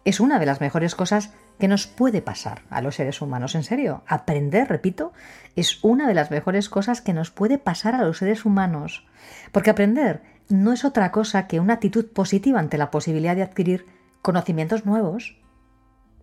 es 0.03 0.19
una 0.19 0.39
de 0.39 0.45
las 0.45 0.61
mejores 0.61 0.95
cosas 0.95 1.33
que 1.57 1.67
nos 1.67 1.87
puede 1.87 2.21
pasar 2.21 2.63
a 2.69 2.81
los 2.81 2.95
seres 2.95 3.21
humanos. 3.21 3.55
En 3.55 3.63
serio, 3.63 4.03
aprender, 4.07 4.67
repito, 4.67 5.13
es 5.55 5.83
una 5.83 6.07
de 6.07 6.13
las 6.13 6.31
mejores 6.31 6.69
cosas 6.69 7.01
que 7.01 7.13
nos 7.13 7.31
puede 7.31 7.57
pasar 7.57 7.95
a 7.95 8.03
los 8.03 8.17
seres 8.17 8.45
humanos. 8.45 9.07
Porque 9.51 9.69
aprender 9.69 10.21
no 10.49 10.73
es 10.73 10.85
otra 10.85 11.11
cosa 11.11 11.47
que 11.47 11.59
una 11.59 11.75
actitud 11.75 12.11
positiva 12.11 12.59
ante 12.59 12.77
la 12.77 12.91
posibilidad 12.91 13.35
de 13.35 13.43
adquirir 13.43 13.85
conocimientos 14.21 14.85
nuevos. 14.85 15.37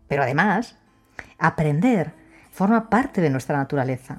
Pero 0.07 0.23
además, 0.23 0.77
aprender 1.39 2.13
forma 2.51 2.91
parte 2.91 3.21
de 3.21 3.31
nuestra 3.31 3.57
naturaleza. 3.57 4.19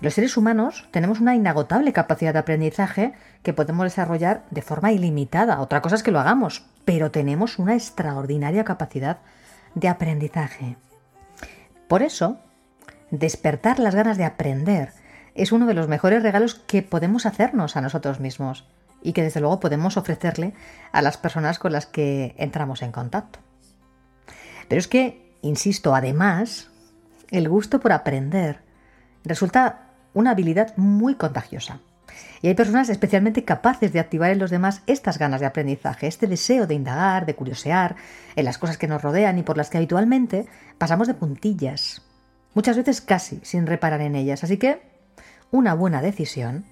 Los 0.00 0.14
seres 0.14 0.36
humanos 0.36 0.88
tenemos 0.90 1.20
una 1.20 1.34
inagotable 1.34 1.92
capacidad 1.92 2.32
de 2.34 2.40
aprendizaje 2.40 3.14
que 3.42 3.54
podemos 3.54 3.84
desarrollar 3.84 4.44
de 4.50 4.62
forma 4.62 4.92
ilimitada. 4.92 5.60
Otra 5.60 5.80
cosa 5.80 5.96
es 5.96 6.02
que 6.02 6.10
lo 6.10 6.20
hagamos, 6.20 6.66
pero 6.84 7.10
tenemos 7.10 7.58
una 7.58 7.74
extraordinaria 7.74 8.64
capacidad 8.64 9.18
de 9.74 9.88
aprendizaje. 9.88 10.76
Por 11.88 12.02
eso, 12.02 12.38
despertar 13.10 13.78
las 13.78 13.94
ganas 13.94 14.18
de 14.18 14.24
aprender 14.24 14.92
es 15.34 15.52
uno 15.52 15.66
de 15.66 15.74
los 15.74 15.88
mejores 15.88 16.22
regalos 16.22 16.54
que 16.54 16.82
podemos 16.82 17.26
hacernos 17.26 17.76
a 17.76 17.80
nosotros 17.80 18.20
mismos 18.20 18.66
y 19.02 19.12
que 19.12 19.22
desde 19.22 19.40
luego 19.40 19.60
podemos 19.60 19.96
ofrecerle 19.96 20.54
a 20.92 21.02
las 21.02 21.16
personas 21.16 21.58
con 21.58 21.72
las 21.72 21.86
que 21.86 22.34
entramos 22.38 22.82
en 22.82 22.92
contacto. 22.92 23.38
Pero 24.68 24.78
es 24.78 24.88
que, 24.88 25.25
insisto, 25.46 25.94
además, 25.94 26.70
el 27.30 27.48
gusto 27.48 27.80
por 27.80 27.92
aprender 27.92 28.60
resulta 29.24 29.90
una 30.14 30.30
habilidad 30.30 30.76
muy 30.76 31.14
contagiosa. 31.14 31.80
Y 32.40 32.48
hay 32.48 32.54
personas 32.54 32.88
especialmente 32.88 33.44
capaces 33.44 33.92
de 33.92 34.00
activar 34.00 34.30
en 34.30 34.38
los 34.38 34.50
demás 34.50 34.82
estas 34.86 35.18
ganas 35.18 35.40
de 35.40 35.46
aprendizaje, 35.46 36.06
este 36.06 36.26
deseo 36.26 36.66
de 36.66 36.74
indagar, 36.74 37.26
de 37.26 37.34
curiosear 37.34 37.96
en 38.36 38.44
las 38.44 38.58
cosas 38.58 38.78
que 38.78 38.88
nos 38.88 39.02
rodean 39.02 39.38
y 39.38 39.42
por 39.42 39.56
las 39.56 39.70
que 39.70 39.78
habitualmente 39.78 40.46
pasamos 40.78 41.08
de 41.08 41.14
puntillas, 41.14 42.02
muchas 42.54 42.76
veces 42.76 43.00
casi 43.00 43.40
sin 43.42 43.66
reparar 43.66 44.00
en 44.00 44.16
ellas. 44.16 44.44
Así 44.44 44.56
que 44.56 44.80
una 45.50 45.74
buena 45.74 46.00
decisión 46.02 46.64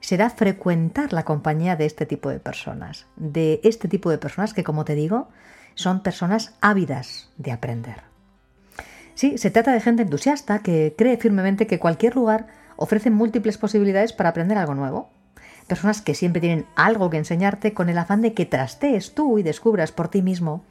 será 0.00 0.30
frecuentar 0.30 1.12
la 1.12 1.24
compañía 1.24 1.76
de 1.76 1.86
este 1.86 2.06
tipo 2.06 2.30
de 2.30 2.38
personas, 2.38 3.06
de 3.16 3.60
este 3.64 3.88
tipo 3.88 4.10
de 4.10 4.18
personas 4.18 4.54
que, 4.54 4.64
como 4.64 4.84
te 4.84 4.94
digo, 4.94 5.28
son 5.76 6.02
personas 6.02 6.54
ávidas 6.60 7.30
de 7.36 7.52
aprender. 7.52 8.02
Sí, 9.14 9.38
se 9.38 9.50
trata 9.50 9.72
de 9.72 9.80
gente 9.80 10.02
entusiasta 10.02 10.58
que 10.58 10.94
cree 10.98 11.16
firmemente 11.16 11.66
que 11.68 11.78
cualquier 11.78 12.16
lugar 12.16 12.48
ofrece 12.76 13.10
múltiples 13.10 13.56
posibilidades 13.56 14.12
para 14.12 14.30
aprender 14.30 14.58
algo 14.58 14.74
nuevo. 14.74 15.10
Personas 15.68 16.02
que 16.02 16.14
siempre 16.14 16.40
tienen 16.40 16.66
algo 16.74 17.08
que 17.10 17.16
enseñarte 17.16 17.72
con 17.72 17.88
el 17.88 17.98
afán 17.98 18.20
de 18.20 18.34
que 18.34 18.46
trastees 18.46 19.14
tú 19.14 19.38
y 19.38 19.42
descubras 19.42 19.92
por 19.92 20.08
ti 20.08 20.22
mismo 20.22 20.64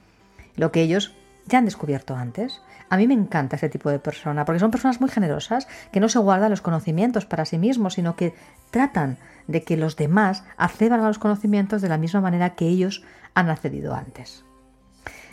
lo 0.56 0.72
que 0.72 0.82
ellos 0.82 1.15
ya 1.48 1.60
han 1.60 1.65
descubierto 1.65 2.15
antes. 2.15 2.62
A 2.89 2.98
mí 2.98 3.08
me 3.08 3.13
encanta 3.13 3.56
ese 3.56 3.70
tipo 3.70 3.89
de 3.89 4.00
persona, 4.00 4.46
porque 4.46 4.60
son 4.60 4.72
personas 4.72 5.02
muy 5.02 5.10
generosas, 5.10 5.68
que 5.91 6.00
no 6.00 6.10
se 6.10 6.20
guardan 6.20 6.52
los 6.52 6.62
conocimientos 6.62 7.26
para 7.26 7.46
sí 7.46 7.58
mismos, 7.58 7.96
sino 7.96 8.15
que 8.15 8.34
tratan 8.72 9.18
de 9.48 9.63
que 9.63 9.78
los 9.78 9.96
demás 9.96 10.44
accedan 10.58 11.02
a 11.02 11.08
los 11.08 11.20
conocimientos 11.20 11.82
de 11.82 11.89
la 11.89 11.98
misma 11.98 12.22
manera 12.22 12.56
que 12.56 12.68
ellos 12.68 13.04
han 13.34 13.50
accedido 13.50 13.96
antes. 13.96 14.46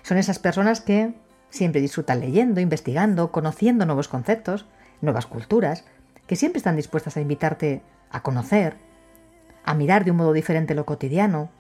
Son 0.02 0.18
esas 0.18 0.38
personas 0.38 0.80
que 0.80 1.14
siempre 1.50 1.80
disfrutan 1.80 2.20
leyendo, 2.20 2.60
investigando, 2.60 3.30
conociendo 3.30 3.86
nuevos 3.86 4.08
conceptos, 4.08 4.66
nuevas 5.00 5.26
culturas, 5.26 5.84
que 6.26 6.36
siempre 6.36 6.58
están 6.58 6.76
dispuestas 6.76 7.16
a 7.16 7.20
invitarte 7.20 7.82
a 8.10 8.22
conocer, 8.22 8.76
a 9.64 9.74
mirar 9.74 10.04
de 10.04 10.10
un 10.10 10.16
modo 10.16 10.32
diferente 10.32 10.74
lo 10.74 10.86
cotidiano, 10.86 11.50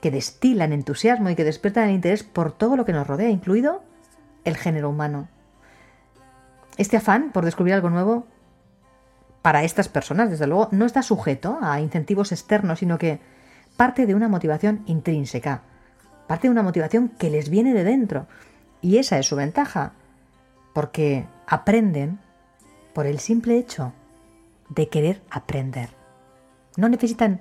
que 0.00 0.10
destilan 0.10 0.72
entusiasmo 0.72 1.30
y 1.30 1.34
que 1.34 1.44
despiertan 1.44 1.88
el 1.88 1.94
interés 1.94 2.24
por 2.24 2.52
todo 2.52 2.76
lo 2.76 2.84
que 2.84 2.92
nos 2.92 3.06
rodea, 3.06 3.30
incluido 3.30 3.82
el 4.44 4.56
género 4.56 4.90
humano. 4.90 5.28
Este 6.76 6.96
afán 6.96 7.30
por 7.32 7.44
descubrir 7.44 7.74
algo 7.74 7.90
nuevo 7.90 8.26
para 9.42 9.64
estas 9.64 9.88
personas, 9.88 10.30
desde 10.30 10.46
luego, 10.46 10.68
no 10.72 10.86
está 10.86 11.02
sujeto 11.02 11.58
a 11.62 11.80
incentivos 11.80 12.32
externos, 12.32 12.78
sino 12.78 12.98
que 12.98 13.20
parte 13.76 14.06
de 14.06 14.14
una 14.14 14.28
motivación 14.28 14.82
intrínseca, 14.86 15.62
parte 16.26 16.48
de 16.48 16.52
una 16.52 16.62
motivación 16.62 17.08
que 17.08 17.30
les 17.30 17.48
viene 17.48 17.74
de 17.74 17.84
dentro. 17.84 18.26
Y 18.80 18.98
esa 18.98 19.18
es 19.18 19.26
su 19.26 19.36
ventaja, 19.36 19.92
porque 20.72 21.26
aprenden 21.46 22.18
por 22.92 23.06
el 23.06 23.18
simple 23.18 23.58
hecho 23.58 23.92
de 24.68 24.88
querer 24.88 25.22
aprender. 25.30 25.90
No 26.76 26.88
necesitan 26.88 27.40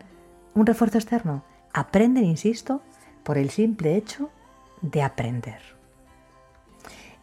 un 0.53 0.65
refuerzo 0.65 0.97
externo, 0.97 1.43
aprenden, 1.73 2.25
insisto, 2.25 2.81
por 3.23 3.37
el 3.37 3.49
simple 3.49 3.95
hecho 3.95 4.29
de 4.81 5.01
aprender. 5.03 5.59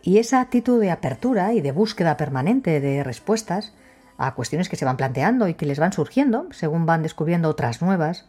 Y 0.02 0.18
esa 0.18 0.40
actitud 0.40 0.80
de 0.80 0.90
apertura 0.90 1.52
y 1.52 1.60
de 1.60 1.72
búsqueda 1.72 2.16
permanente 2.16 2.80
de 2.80 3.02
respuestas 3.04 3.74
a 4.16 4.34
cuestiones 4.34 4.68
que 4.68 4.76
se 4.76 4.84
van 4.84 4.96
planteando 4.96 5.48
y 5.48 5.54
que 5.54 5.66
les 5.66 5.78
van 5.78 5.92
surgiendo 5.92 6.48
según 6.52 6.86
van 6.86 7.02
descubriendo 7.02 7.48
otras 7.48 7.82
nuevas, 7.82 8.26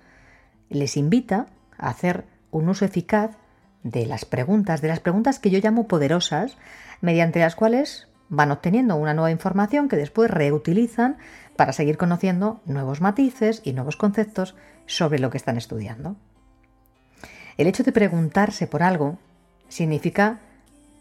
les 0.69 0.97
invita 0.97 1.47
a 1.77 1.89
hacer 1.89 2.25
un 2.51 2.69
uso 2.69 2.85
eficaz 2.85 3.37
de 3.83 4.05
las 4.05 4.25
preguntas, 4.25 4.81
de 4.81 4.87
las 4.89 4.99
preguntas 4.99 5.39
que 5.39 5.49
yo 5.49 5.59
llamo 5.59 5.87
poderosas, 5.87 6.57
mediante 7.01 7.39
las 7.39 7.55
cuales 7.55 8.07
van 8.29 8.51
obteniendo 8.51 8.95
una 8.95 9.13
nueva 9.13 9.31
información 9.31 9.89
que 9.89 9.95
después 9.95 10.29
reutilizan 10.29 11.17
para 11.55 11.73
seguir 11.73 11.97
conociendo 11.97 12.61
nuevos 12.65 13.01
matices 13.01 13.61
y 13.63 13.73
nuevos 13.73 13.97
conceptos 13.97 14.55
sobre 14.85 15.19
lo 15.19 15.29
que 15.29 15.37
están 15.37 15.57
estudiando. 15.57 16.15
El 17.57 17.67
hecho 17.67 17.83
de 17.83 17.91
preguntarse 17.91 18.67
por 18.67 18.83
algo 18.83 19.17
significa 19.67 20.39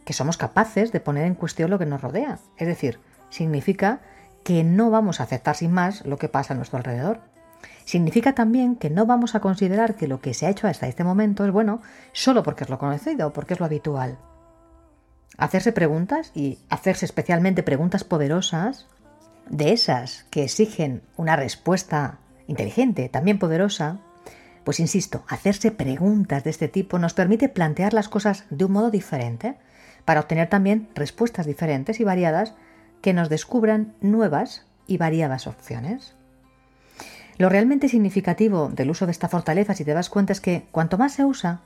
que 0.05 0.13
somos 0.13 0.37
capaces 0.37 0.91
de 0.91 1.01
poner 1.01 1.27
en 1.27 1.35
cuestión 1.35 1.71
lo 1.71 1.79
que 1.79 1.87
nos 1.87 2.01
rodea. 2.01 2.39
Es 2.57 2.67
decir, 2.67 2.99
significa 3.31 4.01
que 4.43 4.65
no 4.65 4.91
vamos 4.91 5.21
a 5.21 5.25
aceptar 5.25 5.55
sin 5.55 5.73
más 5.73 6.05
lo 6.07 6.17
que 6.17 6.29
pasa 6.29 6.55
a 6.55 6.57
nuestro 6.57 6.79
alrededor. 6.79 7.21
Significa 7.85 8.35
también 8.35 8.77
que 8.77 8.91
no 8.91 9.07
vamos 9.07 9.35
a 9.35 9.41
considerar 9.41 9.95
que 9.97 10.09
lo 10.09 10.21
que 10.21 10.35
se 10.35 10.47
ha 10.47 10.51
hecho 10.51 10.67
hasta 10.67 10.89
este 10.89 11.05
momento 11.05 11.45
es 11.45 11.51
bueno 11.51 11.81
solo 12.13 12.43
porque 12.43 12.65
es 12.65 12.71
lo 12.71 12.79
conocido, 12.79 13.33
porque 13.33 13.55
es 13.55 13.61
lo 13.61 13.67
habitual. 13.67 14.19
Hacerse 15.37 15.73
preguntas 15.73 16.33
y 16.35 16.59
hacerse 16.69 17.07
especialmente 17.07 17.63
preguntas 17.63 18.05
poderosas, 18.05 18.87
de 19.49 19.73
esas 19.73 20.25
que 20.31 20.45
exigen 20.45 21.03
una 21.17 21.37
respuesta 21.37 22.19
inteligente, 22.47 23.09
también 23.09 23.39
poderosa, 23.39 24.01
pues 24.65 24.81
insisto, 24.81 25.25
hacerse 25.29 25.71
preguntas 25.71 26.45
de 26.45 26.51
este 26.51 26.69
tipo 26.69 26.99
nos 26.99 27.15
permite 27.15 27.49
plantear 27.49 27.95
las 27.95 28.09
cosas 28.09 28.45
de 28.51 28.67
un 28.67 28.73
modo 28.73 28.91
diferente 28.91 29.57
para 30.05 30.21
obtener 30.21 30.49
también 30.49 30.89
respuestas 30.95 31.47
diferentes 31.47 32.01
y 32.01 32.05
variadas 32.05 32.55
que 33.01 33.15
nos 33.15 33.29
descubran 33.29 33.95
nuevas 34.01 34.67
y 34.87 34.99
variadas 34.99 35.47
opciones. 35.47 36.18
Lo 37.39 37.49
realmente 37.49 37.89
significativo 37.89 38.69
del 38.69 38.91
uso 38.91 39.07
de 39.07 39.13
esta 39.13 39.29
fortaleza, 39.29 39.75
si 39.75 39.85
te 39.85 39.95
das 39.95 40.11
cuenta, 40.11 40.33
es 40.33 40.41
que 40.41 40.67
cuanto 40.73 40.99
más 40.99 41.13
se 41.13 41.25
usa, 41.25 41.61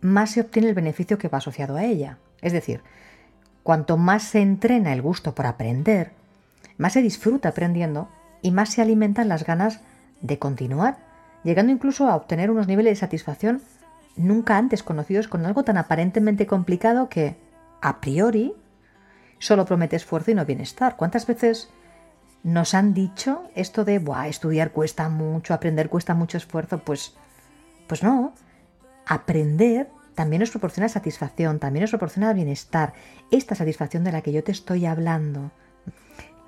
más 0.00 0.32
se 0.32 0.40
obtiene 0.40 0.68
el 0.68 0.74
beneficio 0.74 1.16
que 1.16 1.28
va 1.28 1.38
asociado 1.38 1.76
a 1.76 1.84
ella. 1.84 2.18
Es 2.40 2.52
decir, 2.52 2.82
cuanto 3.62 3.96
más 3.96 4.24
se 4.24 4.40
entrena 4.40 4.92
el 4.92 5.00
gusto 5.00 5.32
por 5.32 5.46
aprender, 5.46 6.10
más 6.76 6.94
se 6.94 7.02
disfruta 7.02 7.50
aprendiendo 7.50 8.08
y 8.42 8.50
más 8.50 8.70
se 8.70 8.82
alimentan 8.82 9.28
las 9.28 9.46
ganas 9.46 9.80
de 10.20 10.40
continuar, 10.40 10.98
llegando 11.44 11.70
incluso 11.70 12.08
a 12.08 12.16
obtener 12.16 12.50
unos 12.50 12.66
niveles 12.66 12.92
de 12.92 13.06
satisfacción 13.06 13.62
nunca 14.16 14.58
antes 14.58 14.82
conocidos 14.82 15.28
con 15.28 15.46
algo 15.46 15.62
tan 15.62 15.78
aparentemente 15.78 16.48
complicado 16.48 17.08
que, 17.08 17.36
a 17.80 18.00
priori, 18.00 18.54
solo 19.38 19.64
promete 19.66 19.94
esfuerzo 19.94 20.32
y 20.32 20.34
no 20.34 20.44
bienestar. 20.44 20.96
¿Cuántas 20.96 21.26
veces 21.28 21.70
nos 22.42 22.74
han 22.74 22.94
dicho 22.94 23.44
esto 23.54 23.84
de, 23.84 24.02
estudiar 24.26 24.72
cuesta 24.72 25.08
mucho, 25.08 25.54
aprender 25.54 25.88
cuesta 25.88 26.14
mucho 26.14 26.36
esfuerzo, 26.36 26.78
pues, 26.78 27.14
pues 27.86 28.02
no. 28.02 28.34
Aprender 29.06 29.88
también 30.14 30.40
nos 30.40 30.50
proporciona 30.50 30.88
satisfacción, 30.88 31.58
también 31.58 31.82
nos 31.82 31.90
proporciona 31.90 32.32
bienestar, 32.32 32.92
esta 33.30 33.54
satisfacción 33.54 34.04
de 34.04 34.12
la 34.12 34.22
que 34.22 34.32
yo 34.32 34.44
te 34.44 34.52
estoy 34.52 34.86
hablando. 34.86 35.50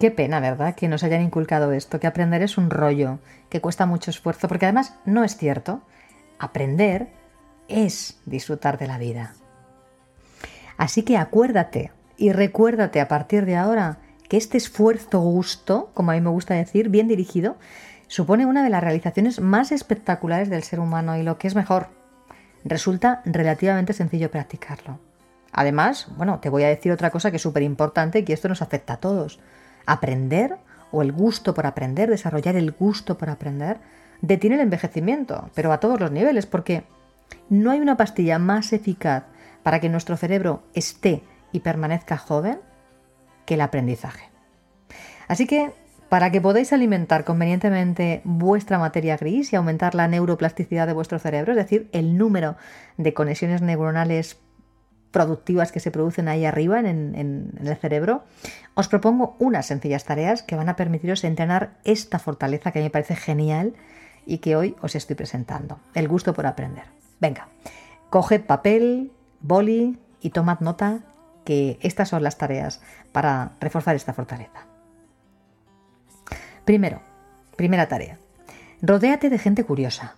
Qué 0.01 0.11
pena, 0.11 0.41
¿verdad? 0.41 0.75
Que 0.75 0.89
nos 0.89 1.05
hayan 1.05 1.23
inculcado 1.23 1.73
esto, 1.73 2.01
que 2.01 2.07
aprender 2.07 2.43
es 2.43 2.59
un 2.59 2.71
rollo, 2.71 3.21
que 3.49 3.61
cuesta 3.61 3.87
mucho 3.87 4.11
esfuerzo, 4.11 4.49
porque 4.49 4.67
además 4.67 4.97
no 5.05 5.25
es 5.25 5.37
cierto. 5.37 5.83
Aprender 6.39 7.09
es 7.69 8.21
disfrutar 8.27 8.79
de 8.79 8.89
la 8.89 8.99
vida. 8.99 9.35
Así 10.77 11.05
que 11.05 11.17
acuérdate 11.17 11.93
y 12.17 12.33
recuérdate 12.33 13.01
a 13.01 13.09
partir 13.09 13.47
de 13.47 13.57
ahora 13.57 13.99
que 14.29 14.37
este 14.37 14.57
esfuerzo 14.57 15.21
gusto, 15.21 15.91
como 15.95 16.11
a 16.11 16.15
mí 16.15 16.21
me 16.21 16.31
gusta 16.31 16.55
decir, 16.55 16.89
bien 16.89 17.09
dirigido, 17.09 17.57
supone 18.09 18.47
una 18.47 18.63
de 18.63 18.71
las 18.71 18.83
realizaciones 18.83 19.41
más 19.41 19.73
espectaculares 19.73 20.51
del 20.51 20.63
ser 20.63 20.81
humano 20.81 21.17
y 21.17 21.23
lo 21.23 21.39
que 21.39 21.49
es 21.49 21.55
mejor, 21.55 21.89
resulta 22.65 23.23
relativamente 23.25 23.93
sencillo 23.93 24.31
practicarlo. 24.31 24.99
Además, 25.53 26.09
bueno, 26.17 26.41
te 26.41 26.49
voy 26.49 26.65
a 26.65 26.69
decir 26.69 26.91
otra 26.91 27.11
cosa 27.11 27.31
que 27.31 27.37
es 27.37 27.43
súper 27.43 27.63
importante 27.63 28.19
y 28.19 28.25
que 28.25 28.33
esto 28.33 28.49
nos 28.49 28.63
afecta 28.63 28.95
a 28.95 29.01
todos. 29.01 29.39
Aprender 29.87 30.57
o 30.91 31.03
el 31.03 31.13
gusto 31.13 31.55
por 31.55 31.67
aprender, 31.67 32.11
desarrollar 32.11 32.57
el 32.57 32.73
gusto 32.73 33.19
por 33.19 33.31
aprender, 33.31 33.79
detiene 34.21 34.57
el 34.57 34.63
envejecimiento, 34.63 35.51
pero 35.55 35.73
a 35.73 35.81
todos 35.81 36.01
los 36.01 36.11
niveles, 36.11 36.47
porque 36.47 36.85
no 37.49 37.71
hay 37.71 37.81
una 37.81 37.97
pastilla 37.97 38.39
más 38.39 38.73
eficaz 38.73 39.25
para 39.63 39.81
que 39.81 39.89
nuestro 39.89 40.17
cerebro 40.17 40.63
esté 40.75 41.23
y 41.53 41.61
permanezca 41.61 42.17
joven 42.17 42.59
que 43.45 43.55
el 43.55 43.61
aprendizaje. 43.61 44.31
Así 45.29 45.47
que, 45.47 45.73
para 46.09 46.31
que 46.31 46.41
podáis 46.41 46.73
alimentar 46.73 47.25
convenientemente 47.25 48.21
vuestra 48.25 48.79
materia 48.79 49.17
gris 49.17 49.53
y 49.53 49.57
aumentar 49.57 49.95
la 49.95 50.09
neuroplasticidad 50.09 50.87
de 50.87 50.93
vuestro 50.93 51.19
cerebro, 51.19 51.53
es 51.53 51.57
decir, 51.57 51.89
el 51.93 52.17
número 52.19 52.57
de 52.97 53.15
conexiones 53.15 53.63
neuronales 53.63 54.39
productivas 55.11 55.71
que 55.71 55.81
se 55.81 55.93
producen 55.93 56.29
ahí 56.29 56.45
arriba 56.45 56.81
en, 56.81 57.53
el 57.59 57.77
cerebro, 57.77 58.25
os 58.75 58.89
propongo 58.89 59.37
unas 59.39 59.67
sencillas 59.67 60.05
tareas 60.05 60.43
que 60.43 60.57
van 60.57 60.69
a 60.69 60.77
permitiros 60.77 61.23
entrenar 61.23 61.79
esta 61.85 62.19
fortaleza 62.19 62.73
que 62.73 62.81
me 62.81 62.91
parece 62.91 63.15
genial 63.15 63.75
y 64.27 64.39
que 64.39 64.57
hoy 64.57 64.75
os 64.83 64.97
estoy 64.97 65.15
presentando, 65.15 65.79
el 65.95 66.09
gusto 66.09 66.35
por 66.35 66.47
aprender. 66.47 66.85
Venga, 67.21 67.47
coged 68.11 68.43
papel, 68.43 69.13
boli 69.41 69.99
y 70.21 70.31
tomad 70.31 70.59
nota 70.59 71.01
que 71.45 71.79
estas 71.83 72.09
son 72.09 72.23
las 72.23 72.39
tareas 72.39 72.81
para 73.13 73.53
reforzar 73.61 73.97
esta 73.97 74.13
fortaleza. 74.13 74.67
Primero, 76.65 77.01
primera 77.57 77.89
tarea. 77.89 78.19
Rodéate 78.81 79.31
de 79.31 79.39
gente 79.39 79.65
curiosa, 79.65 80.17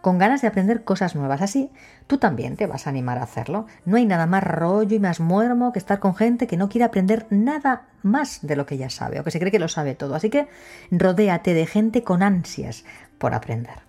con 0.00 0.18
ganas 0.18 0.42
de 0.42 0.48
aprender 0.48 0.84
cosas 0.84 1.14
nuevas. 1.14 1.42
Así, 1.42 1.70
tú 2.06 2.18
también 2.18 2.56
te 2.56 2.66
vas 2.66 2.86
a 2.86 2.90
animar 2.90 3.18
a 3.18 3.24
hacerlo. 3.24 3.66
No 3.84 3.96
hay 3.96 4.06
nada 4.06 4.26
más 4.26 4.42
rollo 4.42 4.96
y 4.96 5.00
más 5.00 5.20
muermo 5.20 5.72
que 5.72 5.78
estar 5.78 5.98
con 5.98 6.14
gente 6.14 6.46
que 6.46 6.56
no 6.56 6.68
quiere 6.68 6.84
aprender 6.84 7.26
nada 7.30 7.88
más 8.02 8.40
de 8.42 8.56
lo 8.56 8.66
que 8.66 8.78
ya 8.78 8.90
sabe 8.90 9.20
o 9.20 9.24
que 9.24 9.30
se 9.30 9.38
cree 9.38 9.50
que 9.50 9.58
lo 9.58 9.68
sabe 9.68 9.94
todo. 9.94 10.14
Así 10.14 10.30
que 10.30 10.48
rodéate 10.90 11.54
de 11.54 11.66
gente 11.66 12.02
con 12.02 12.22
ansias 12.22 12.84
por 13.18 13.34
aprender. 13.34 13.80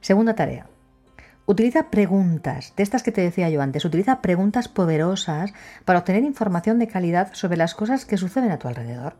Segunda 0.00 0.34
tarea. 0.34 0.66
Utiliza 1.48 1.84
preguntas, 1.84 2.74
de 2.76 2.82
estas 2.82 3.02
que 3.02 3.10
te 3.10 3.22
decía 3.22 3.48
yo 3.48 3.62
antes, 3.62 3.82
utiliza 3.86 4.20
preguntas 4.20 4.68
poderosas 4.68 5.54
para 5.86 6.00
obtener 6.00 6.22
información 6.24 6.78
de 6.78 6.88
calidad 6.88 7.30
sobre 7.32 7.56
las 7.56 7.74
cosas 7.74 8.04
que 8.04 8.18
suceden 8.18 8.50
a 8.50 8.58
tu 8.58 8.68
alrededor. 8.68 9.16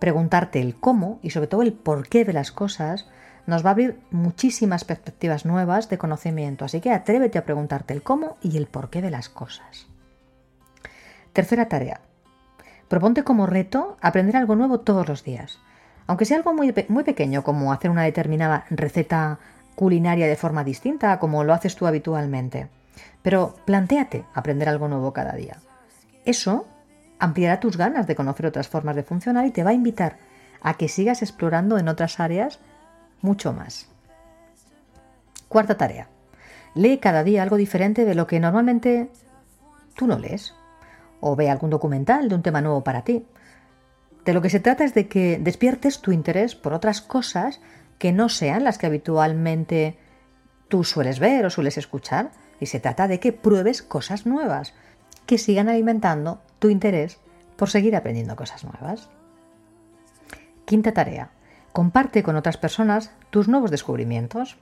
Preguntarte 0.00 0.60
el 0.60 0.74
cómo 0.74 1.20
y 1.22 1.30
sobre 1.30 1.46
todo 1.46 1.62
el 1.62 1.72
por 1.72 2.08
qué 2.08 2.24
de 2.24 2.32
las 2.32 2.50
cosas 2.50 3.08
nos 3.46 3.64
va 3.64 3.68
a 3.68 3.72
abrir 3.74 4.00
muchísimas 4.10 4.82
perspectivas 4.82 5.46
nuevas 5.46 5.88
de 5.88 5.98
conocimiento, 5.98 6.64
así 6.64 6.80
que 6.80 6.90
atrévete 6.90 7.38
a 7.38 7.44
preguntarte 7.44 7.94
el 7.94 8.02
cómo 8.02 8.36
y 8.42 8.56
el 8.56 8.66
por 8.66 8.90
qué 8.90 9.00
de 9.00 9.12
las 9.12 9.28
cosas. 9.28 9.86
Tercera 11.32 11.68
tarea. 11.68 12.00
Proponte 12.88 13.22
como 13.22 13.46
reto 13.46 13.98
aprender 14.00 14.36
algo 14.36 14.56
nuevo 14.56 14.80
todos 14.80 15.06
los 15.06 15.22
días. 15.22 15.60
Aunque 16.08 16.24
sea 16.24 16.38
algo 16.38 16.54
muy, 16.54 16.74
muy 16.88 17.04
pequeño, 17.04 17.44
como 17.44 17.72
hacer 17.72 17.88
una 17.88 18.02
determinada 18.02 18.64
receta 18.68 19.38
culinaria 19.80 20.28
de 20.28 20.36
forma 20.36 20.62
distinta 20.62 21.18
como 21.18 21.42
lo 21.42 21.54
haces 21.54 21.74
tú 21.74 21.86
habitualmente. 21.86 22.68
Pero 23.22 23.56
plantéate 23.64 24.26
aprender 24.34 24.68
algo 24.68 24.88
nuevo 24.88 25.14
cada 25.14 25.32
día. 25.32 25.56
Eso 26.26 26.66
ampliará 27.18 27.60
tus 27.60 27.78
ganas 27.78 28.06
de 28.06 28.14
conocer 28.14 28.44
otras 28.44 28.68
formas 28.68 28.94
de 28.94 29.04
funcionar 29.04 29.46
y 29.46 29.52
te 29.52 29.64
va 29.64 29.70
a 29.70 29.72
invitar 29.72 30.18
a 30.60 30.74
que 30.74 30.90
sigas 30.90 31.22
explorando 31.22 31.78
en 31.78 31.88
otras 31.88 32.20
áreas 32.20 32.60
mucho 33.22 33.54
más. 33.54 33.88
Cuarta 35.48 35.78
tarea. 35.78 36.08
Lee 36.74 36.98
cada 36.98 37.24
día 37.24 37.42
algo 37.42 37.56
diferente 37.56 38.04
de 38.04 38.14
lo 38.14 38.26
que 38.26 38.38
normalmente 38.38 39.08
tú 39.96 40.06
no 40.06 40.18
lees. 40.18 40.54
O 41.20 41.36
ve 41.36 41.48
algún 41.48 41.70
documental 41.70 42.28
de 42.28 42.34
un 42.34 42.42
tema 42.42 42.60
nuevo 42.60 42.84
para 42.84 43.00
ti. 43.00 43.24
De 44.26 44.34
lo 44.34 44.42
que 44.42 44.50
se 44.50 44.60
trata 44.60 44.84
es 44.84 44.92
de 44.92 45.08
que 45.08 45.38
despiertes 45.40 46.02
tu 46.02 46.12
interés 46.12 46.54
por 46.54 46.74
otras 46.74 47.00
cosas 47.00 47.62
que 48.00 48.12
no 48.12 48.30
sean 48.30 48.64
las 48.64 48.78
que 48.78 48.86
habitualmente 48.86 49.98
tú 50.68 50.84
sueles 50.84 51.20
ver 51.20 51.44
o 51.44 51.50
sueles 51.50 51.76
escuchar. 51.76 52.30
Y 52.58 52.66
se 52.66 52.80
trata 52.80 53.06
de 53.08 53.20
que 53.20 53.32
pruebes 53.34 53.82
cosas 53.82 54.24
nuevas, 54.24 54.72
que 55.26 55.36
sigan 55.36 55.68
alimentando 55.68 56.40
tu 56.58 56.70
interés 56.70 57.18
por 57.56 57.68
seguir 57.68 57.94
aprendiendo 57.94 58.36
cosas 58.36 58.64
nuevas. 58.64 59.10
Quinta 60.64 60.92
tarea. 60.92 61.30
Comparte 61.72 62.22
con 62.22 62.36
otras 62.36 62.56
personas 62.56 63.10
tus 63.28 63.48
nuevos 63.48 63.70
descubrimientos. 63.70 64.56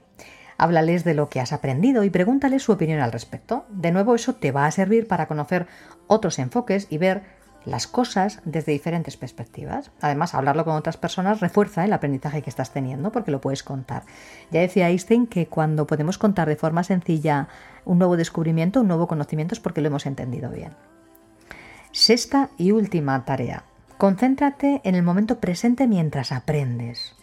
Háblales 0.57 1.05
de 1.05 1.13
lo 1.13 1.29
que 1.29 1.39
has 1.39 1.53
aprendido 1.53 2.03
y 2.03 2.09
pregúntales 2.09 2.63
su 2.63 2.73
opinión 2.73 2.99
al 2.99 3.13
respecto. 3.13 3.65
De 3.69 3.93
nuevo, 3.93 4.15
eso 4.15 4.35
te 4.35 4.51
va 4.51 4.65
a 4.65 4.71
servir 4.71 5.07
para 5.07 5.27
conocer 5.29 5.65
otros 6.07 6.39
enfoques 6.39 6.87
y 6.89 6.97
ver 6.97 7.23
las 7.65 7.87
cosas 7.87 8.41
desde 8.45 8.71
diferentes 8.71 9.17
perspectivas. 9.17 9.91
Además, 10.01 10.33
hablarlo 10.33 10.65
con 10.65 10.75
otras 10.75 10.97
personas 10.97 11.39
refuerza 11.39 11.85
el 11.85 11.93
aprendizaje 11.93 12.41
que 12.41 12.49
estás 12.49 12.71
teniendo 12.71 13.11
porque 13.11 13.31
lo 13.31 13.41
puedes 13.41 13.63
contar. 13.63 14.03
Ya 14.51 14.61
decía 14.61 14.89
Einstein 14.89 15.27
que 15.27 15.47
cuando 15.47 15.87
podemos 15.87 16.17
contar 16.17 16.47
de 16.47 16.55
forma 16.55 16.83
sencilla 16.83 17.47
un 17.85 17.99
nuevo 17.99 18.17
descubrimiento, 18.17 18.81
un 18.81 18.87
nuevo 18.87 19.07
conocimiento 19.07 19.53
es 19.53 19.59
porque 19.59 19.81
lo 19.81 19.87
hemos 19.87 20.05
entendido 20.05 20.49
bien. 20.49 20.71
Sexta 21.91 22.49
y 22.57 22.71
última 22.71 23.25
tarea. 23.25 23.63
Concéntrate 23.97 24.81
en 24.83 24.95
el 24.95 25.03
momento 25.03 25.39
presente 25.39 25.87
mientras 25.87 26.31
aprendes. 26.31 27.15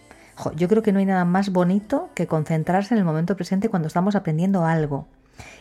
yo 0.54 0.68
creo 0.68 0.82
que 0.82 0.92
no 0.92 0.98
hay 0.98 1.06
nada 1.06 1.24
más 1.24 1.50
bonito 1.50 2.10
que 2.14 2.26
concentrarse 2.26 2.92
en 2.92 2.98
el 2.98 3.06
momento 3.06 3.36
presente 3.36 3.70
cuando 3.70 3.88
estamos 3.88 4.14
aprendiendo 4.14 4.66
algo. 4.66 5.08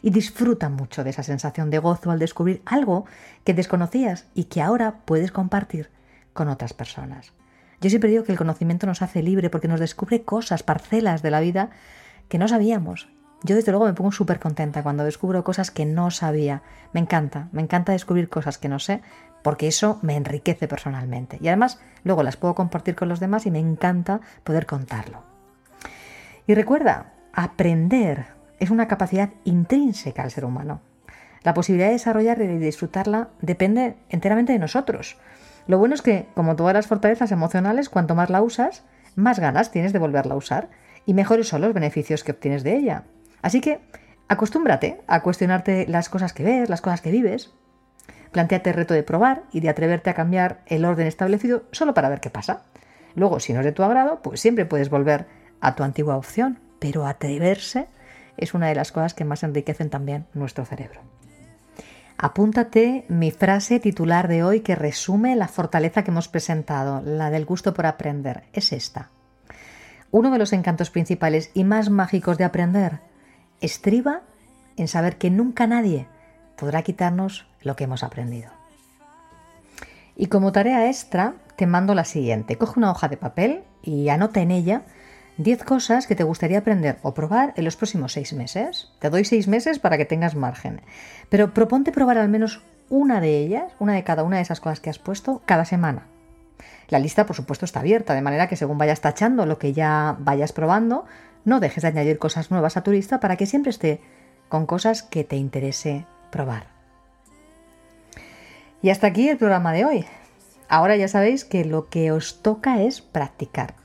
Y 0.01 0.09
disfruta 0.09 0.69
mucho 0.69 1.03
de 1.03 1.09
esa 1.09 1.23
sensación 1.23 1.69
de 1.69 1.79
gozo 1.79 2.11
al 2.11 2.19
descubrir 2.19 2.61
algo 2.65 3.05
que 3.43 3.53
desconocías 3.53 4.25
y 4.33 4.45
que 4.45 4.61
ahora 4.61 4.97
puedes 5.05 5.31
compartir 5.31 5.89
con 6.33 6.49
otras 6.49 6.73
personas. 6.73 7.33
Yo 7.81 7.89
siempre 7.89 8.09
digo 8.09 8.23
que 8.23 8.31
el 8.31 8.37
conocimiento 8.37 8.87
nos 8.87 9.01
hace 9.01 9.21
libre 9.21 9.49
porque 9.49 9.67
nos 9.67 9.79
descubre 9.79 10.23
cosas, 10.23 10.63
parcelas 10.63 11.21
de 11.21 11.31
la 11.31 11.39
vida 11.39 11.69
que 12.29 12.37
no 12.37 12.47
sabíamos. 12.47 13.09
Yo 13.43 13.55
desde 13.55 13.71
luego 13.71 13.85
me 13.85 13.93
pongo 13.93 14.11
súper 14.11 14.39
contenta 14.39 14.81
cuando 14.81 15.03
descubro 15.03 15.43
cosas 15.43 15.69
que 15.71 15.85
no 15.85 16.09
sabía. 16.09 16.63
Me 16.93 16.99
encanta, 16.99 17.49
me 17.51 17.61
encanta 17.61 17.91
descubrir 17.91 18.29
cosas 18.29 18.57
que 18.57 18.69
no 18.69 18.79
sé 18.79 19.01
porque 19.43 19.67
eso 19.67 19.99
me 20.01 20.15
enriquece 20.15 20.67
personalmente. 20.67 21.37
Y 21.39 21.49
además 21.49 21.79
luego 22.03 22.23
las 22.23 22.37
puedo 22.37 22.55
compartir 22.55 22.95
con 22.95 23.09
los 23.09 23.19
demás 23.19 23.45
y 23.45 23.51
me 23.51 23.59
encanta 23.59 24.21
poder 24.43 24.65
contarlo. 24.65 25.21
Y 26.47 26.55
recuerda, 26.55 27.13
aprender 27.33 28.25
es 28.59 28.69
una 28.69 28.87
capacidad 28.87 29.29
intrínseca 29.43 30.23
al 30.23 30.31
ser 30.31 30.45
humano. 30.45 30.81
La 31.43 31.53
posibilidad 31.53 31.87
de 31.87 31.93
desarrollarla 31.93 32.45
y 32.45 32.57
disfrutarla 32.57 33.29
depende 33.41 33.95
enteramente 34.09 34.53
de 34.53 34.59
nosotros. 34.59 35.17
Lo 35.67 35.77
bueno 35.77 35.95
es 35.95 36.01
que, 36.01 36.27
como 36.33 36.55
todas 36.55 36.73
las 36.73 36.87
fortalezas 36.87 37.31
emocionales, 37.31 37.89
cuanto 37.89 38.15
más 38.15 38.29
la 38.29 38.41
usas, 38.41 38.83
más 39.15 39.39
ganas 39.39 39.71
tienes 39.71 39.93
de 39.93 39.99
volverla 39.99 40.33
a 40.33 40.37
usar 40.37 40.69
y 41.05 41.13
mejores 41.13 41.47
son 41.47 41.61
los 41.61 41.73
beneficios 41.73 42.23
que 42.23 42.31
obtienes 42.31 42.63
de 42.63 42.75
ella. 42.75 43.03
Así 43.41 43.61
que 43.61 43.79
acostúmbrate 44.27 45.01
a 45.07 45.21
cuestionarte 45.21 45.85
las 45.87 46.09
cosas 46.09 46.33
que 46.33 46.43
ves, 46.43 46.69
las 46.69 46.81
cosas 46.81 47.01
que 47.01 47.11
vives. 47.11 47.51
Plantéate 48.31 48.71
el 48.71 48.75
reto 48.75 48.93
de 48.93 49.03
probar 49.03 49.43
y 49.51 49.59
de 49.59 49.69
atreverte 49.69 50.09
a 50.09 50.15
cambiar 50.15 50.61
el 50.65 50.83
orden 50.83 51.07
establecido 51.07 51.63
solo 51.71 51.93
para 51.93 52.09
ver 52.09 52.19
qué 52.19 52.29
pasa. 52.29 52.63
Luego, 53.13 53.39
si 53.39 53.53
no 53.53 53.59
es 53.59 53.65
de 53.65 53.71
tu 53.71 53.83
agrado, 53.83 54.21
pues 54.21 54.41
siempre 54.41 54.65
puedes 54.65 54.89
volver 54.89 55.27
a 55.61 55.75
tu 55.75 55.83
antigua 55.83 56.17
opción, 56.17 56.59
pero 56.79 57.05
atreverse 57.05 57.87
es 58.37 58.53
una 58.53 58.67
de 58.67 58.75
las 58.75 58.91
cosas 58.91 59.13
que 59.13 59.25
más 59.25 59.43
enriquecen 59.43 59.89
también 59.89 60.25
nuestro 60.33 60.65
cerebro. 60.65 61.01
Apúntate 62.17 63.05
mi 63.09 63.31
frase 63.31 63.79
titular 63.79 64.27
de 64.27 64.43
hoy 64.43 64.61
que 64.61 64.75
resume 64.75 65.35
la 65.35 65.49
fortaleza 65.49 66.03
que 66.03 66.11
hemos 66.11 66.27
presentado, 66.27 67.01
la 67.01 67.29
del 67.29 67.45
gusto 67.45 67.73
por 67.73 67.85
aprender. 67.85 68.43
Es 68.53 68.71
esta. 68.71 69.09
Uno 70.11 70.31
de 70.31 70.37
los 70.37 70.53
encantos 70.53 70.89
principales 70.89 71.51
y 71.53 71.65
más 71.65 71.89
mágicos 71.89 72.37
de 72.37 72.45
aprender 72.45 73.01
estriba 73.59 74.21
en 74.77 74.87
saber 74.87 75.17
que 75.17 75.29
nunca 75.29 75.67
nadie 75.67 76.07
podrá 76.55 76.83
quitarnos 76.83 77.47
lo 77.61 77.75
que 77.75 77.83
hemos 77.83 78.03
aprendido. 78.03 78.49
Y 80.15 80.27
como 80.27 80.53
tarea 80.53 80.87
extra, 80.87 81.35
te 81.57 81.67
mando 81.67 81.93
la 81.95 82.05
siguiente. 82.05 82.57
Coge 82.57 82.79
una 82.79 82.91
hoja 82.91 83.09
de 83.09 83.17
papel 83.17 83.63
y 83.81 84.07
anota 84.07 84.41
en 84.41 84.51
ella 84.51 84.83
10 85.37 85.63
cosas 85.63 86.07
que 86.07 86.15
te 86.15 86.23
gustaría 86.23 86.59
aprender 86.59 86.97
o 87.01 87.13
probar 87.13 87.53
en 87.57 87.65
los 87.65 87.75
próximos 87.75 88.13
6 88.13 88.33
meses. 88.33 88.89
Te 88.99 89.09
doy 89.09 89.25
6 89.25 89.47
meses 89.47 89.79
para 89.79 89.97
que 89.97 90.05
tengas 90.05 90.35
margen. 90.35 90.81
Pero 91.29 91.53
proponte 91.53 91.91
probar 91.91 92.17
al 92.17 92.29
menos 92.29 92.61
una 92.89 93.19
de 93.19 93.39
ellas, 93.39 93.73
una 93.79 93.93
de 93.93 94.03
cada 94.03 94.23
una 94.23 94.37
de 94.37 94.43
esas 94.43 94.61
cosas 94.61 94.79
que 94.79 94.89
has 94.89 94.99
puesto, 94.99 95.41
cada 95.45 95.65
semana. 95.65 96.03
La 96.87 96.99
lista, 96.99 97.25
por 97.25 97.35
supuesto, 97.35 97.65
está 97.65 97.81
abierta, 97.81 98.13
de 98.13 98.21
manera 98.21 98.47
que 98.47 98.55
según 98.55 98.77
vayas 98.77 99.01
tachando 99.01 99.45
lo 99.45 99.57
que 99.59 99.73
ya 99.73 100.15
vayas 100.19 100.53
probando, 100.53 101.05
no 101.43 101.59
dejes 101.59 101.81
de 101.81 101.89
añadir 101.89 102.17
cosas 102.17 102.51
nuevas 102.51 102.77
a 102.77 102.83
tu 102.83 102.91
lista 102.91 103.19
para 103.19 103.35
que 103.35 103.45
siempre 103.45 103.71
esté 103.71 103.99
con 104.47 104.65
cosas 104.65 105.03
que 105.03 105.23
te 105.23 105.35
interese 105.35 106.05
probar. 106.31 106.67
Y 108.81 108.89
hasta 108.89 109.07
aquí 109.07 109.27
el 109.27 109.37
programa 109.37 109.73
de 109.73 109.83
hoy. 109.83 110.05
Ahora 110.69 110.95
ya 110.95 111.07
sabéis 111.07 111.43
que 111.43 111.65
lo 111.65 111.89
que 111.89 112.11
os 112.11 112.41
toca 112.41 112.81
es 112.81 113.01
practicar. 113.01 113.84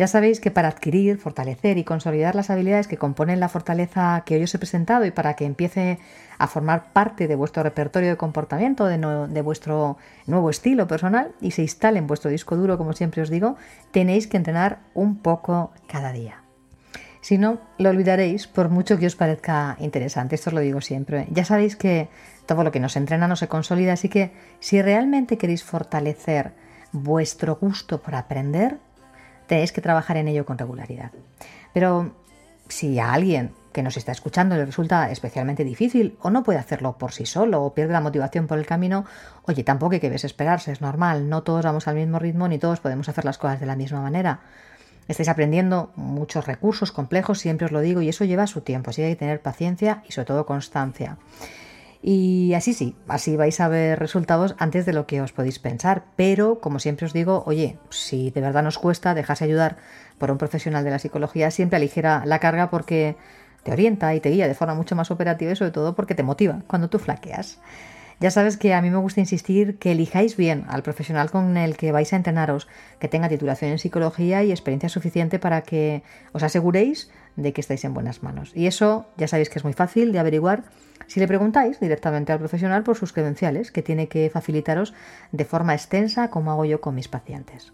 Ya 0.00 0.06
sabéis 0.06 0.40
que 0.40 0.50
para 0.50 0.68
adquirir, 0.68 1.18
fortalecer 1.18 1.76
y 1.76 1.84
consolidar 1.84 2.34
las 2.34 2.48
habilidades 2.48 2.88
que 2.88 2.96
componen 2.96 3.38
la 3.38 3.50
fortaleza 3.50 4.22
que 4.24 4.36
hoy 4.36 4.44
os 4.44 4.54
he 4.54 4.58
presentado 4.58 5.04
y 5.04 5.10
para 5.10 5.34
que 5.34 5.44
empiece 5.44 5.98
a 6.38 6.46
formar 6.46 6.94
parte 6.94 7.28
de 7.28 7.34
vuestro 7.34 7.62
repertorio 7.62 8.08
de 8.08 8.16
comportamiento, 8.16 8.86
de, 8.86 9.42
vuestro 9.42 9.98
nuevo 10.26 10.48
estilo 10.48 10.86
personal 10.86 11.32
y 11.42 11.50
se 11.50 11.60
instale 11.60 11.98
en 11.98 12.06
vuestro 12.06 12.30
disco 12.30 12.56
duro, 12.56 12.78
como 12.78 12.94
siempre 12.94 13.20
os 13.20 13.28
digo, 13.28 13.56
tenéis 13.90 14.26
que 14.26 14.38
entrenar 14.38 14.78
un 14.94 15.18
poco 15.18 15.70
cada 15.86 16.12
día. 16.12 16.44
Si 17.20 17.36
no, 17.36 17.58
lo 17.76 17.90
olvidaréis 17.90 18.46
por 18.46 18.70
mucho 18.70 18.96
que 18.96 19.04
os 19.04 19.16
parezca 19.16 19.76
interesante. 19.80 20.34
Esto 20.34 20.48
os 20.48 20.54
lo 20.54 20.60
digo 20.60 20.80
siempre. 20.80 21.26
Ya 21.30 21.44
sabéis 21.44 21.76
que 21.76 22.08
todo 22.46 22.64
lo 22.64 22.72
que 22.72 22.80
nos 22.80 22.96
entrena 22.96 23.28
no 23.28 23.36
se 23.36 23.48
consolida, 23.48 23.92
así 23.92 24.08
que 24.08 24.32
si 24.60 24.80
realmente 24.80 25.36
queréis 25.36 25.62
fortalecer 25.62 26.54
vuestro 26.90 27.56
gusto 27.56 28.00
por 28.00 28.14
aprender, 28.14 28.78
tenéis 29.50 29.72
que 29.72 29.80
trabajar 29.80 30.16
en 30.16 30.28
ello 30.28 30.46
con 30.46 30.58
regularidad. 30.58 31.10
Pero 31.74 32.14
si 32.68 33.00
a 33.00 33.12
alguien 33.12 33.50
que 33.72 33.82
nos 33.82 33.96
está 33.96 34.12
escuchando 34.12 34.54
le 34.54 34.64
resulta 34.64 35.10
especialmente 35.10 35.64
difícil 35.64 36.16
o 36.22 36.30
no 36.30 36.44
puede 36.44 36.60
hacerlo 36.60 36.98
por 36.98 37.10
sí 37.10 37.26
solo 37.26 37.60
o 37.64 37.74
pierde 37.74 37.92
la 37.92 38.00
motivación 38.00 38.46
por 38.46 38.58
el 38.58 38.66
camino, 38.66 39.04
oye, 39.46 39.64
tampoco 39.64 39.94
hay 39.94 40.00
que 40.00 40.08
desesperarse, 40.08 40.70
es 40.70 40.80
normal, 40.80 41.28
no 41.28 41.42
todos 41.42 41.64
vamos 41.64 41.88
al 41.88 41.96
mismo 41.96 42.20
ritmo 42.20 42.46
ni 42.46 42.60
todos 42.60 42.78
podemos 42.78 43.08
hacer 43.08 43.24
las 43.24 43.38
cosas 43.38 43.58
de 43.58 43.66
la 43.66 43.74
misma 43.74 44.00
manera. 44.00 44.38
Estáis 45.08 45.28
aprendiendo 45.28 45.90
muchos 45.96 46.46
recursos 46.46 46.92
complejos, 46.92 47.40
siempre 47.40 47.66
os 47.66 47.72
lo 47.72 47.80
digo, 47.80 48.02
y 48.02 48.08
eso 48.08 48.24
lleva 48.24 48.46
su 48.46 48.60
tiempo, 48.60 48.90
así 48.90 49.02
que 49.02 49.06
hay 49.06 49.14
que 49.14 49.18
tener 49.18 49.42
paciencia 49.42 50.04
y 50.08 50.12
sobre 50.12 50.26
todo 50.26 50.46
constancia. 50.46 51.16
Y 52.02 52.54
así 52.54 52.72
sí, 52.72 52.96
así 53.08 53.36
vais 53.36 53.60
a 53.60 53.68
ver 53.68 53.98
resultados 53.98 54.54
antes 54.58 54.86
de 54.86 54.94
lo 54.94 55.06
que 55.06 55.20
os 55.20 55.32
podéis 55.32 55.58
pensar. 55.58 56.04
Pero, 56.16 56.60
como 56.60 56.78
siempre 56.78 57.06
os 57.06 57.12
digo, 57.12 57.42
oye, 57.46 57.78
si 57.90 58.30
de 58.30 58.40
verdad 58.40 58.62
nos 58.62 58.78
cuesta, 58.78 59.14
dejarse 59.14 59.44
ayudar 59.44 59.76
por 60.18 60.30
un 60.30 60.38
profesional 60.38 60.82
de 60.84 60.90
la 60.90 60.98
psicología, 60.98 61.50
siempre 61.50 61.76
aligera 61.76 62.22
la 62.24 62.38
carga 62.38 62.70
porque 62.70 63.16
te 63.64 63.72
orienta 63.72 64.14
y 64.14 64.20
te 64.20 64.30
guía 64.30 64.48
de 64.48 64.54
forma 64.54 64.74
mucho 64.74 64.96
más 64.96 65.10
operativa 65.10 65.52
y 65.52 65.56
sobre 65.56 65.72
todo 65.72 65.94
porque 65.94 66.14
te 66.14 66.22
motiva 66.22 66.62
cuando 66.66 66.88
tú 66.88 66.98
flaqueas. 66.98 67.58
Ya 68.18 68.30
sabes 68.30 68.58
que 68.58 68.74
a 68.74 68.82
mí 68.82 68.90
me 68.90 68.98
gusta 68.98 69.20
insistir 69.20 69.78
que 69.78 69.92
elijáis 69.92 70.36
bien 70.36 70.66
al 70.68 70.82
profesional 70.82 71.30
con 71.30 71.56
el 71.56 71.78
que 71.78 71.90
vais 71.90 72.12
a 72.12 72.16
entrenaros, 72.16 72.68
que 72.98 73.08
tenga 73.08 73.30
titulación 73.30 73.70
en 73.70 73.78
psicología 73.78 74.42
y 74.42 74.50
experiencia 74.50 74.90
suficiente 74.90 75.38
para 75.38 75.62
que 75.62 76.02
os 76.32 76.42
aseguréis 76.42 77.10
de 77.36 77.54
que 77.54 77.62
estáis 77.62 77.82
en 77.84 77.94
buenas 77.94 78.22
manos. 78.22 78.52
Y 78.54 78.66
eso 78.66 79.06
ya 79.16 79.26
sabéis 79.26 79.48
que 79.48 79.58
es 79.58 79.64
muy 79.64 79.72
fácil 79.72 80.12
de 80.12 80.18
averiguar 80.18 80.64
si 81.10 81.18
le 81.18 81.26
preguntáis 81.26 81.80
directamente 81.80 82.32
al 82.32 82.38
profesional 82.38 82.84
por 82.84 82.96
sus 82.96 83.12
credenciales, 83.12 83.72
que 83.72 83.82
tiene 83.82 84.06
que 84.06 84.30
facilitaros 84.30 84.94
de 85.32 85.44
forma 85.44 85.74
extensa 85.74 86.30
como 86.30 86.52
hago 86.52 86.64
yo 86.64 86.80
con 86.80 86.94
mis 86.94 87.08
pacientes. 87.08 87.72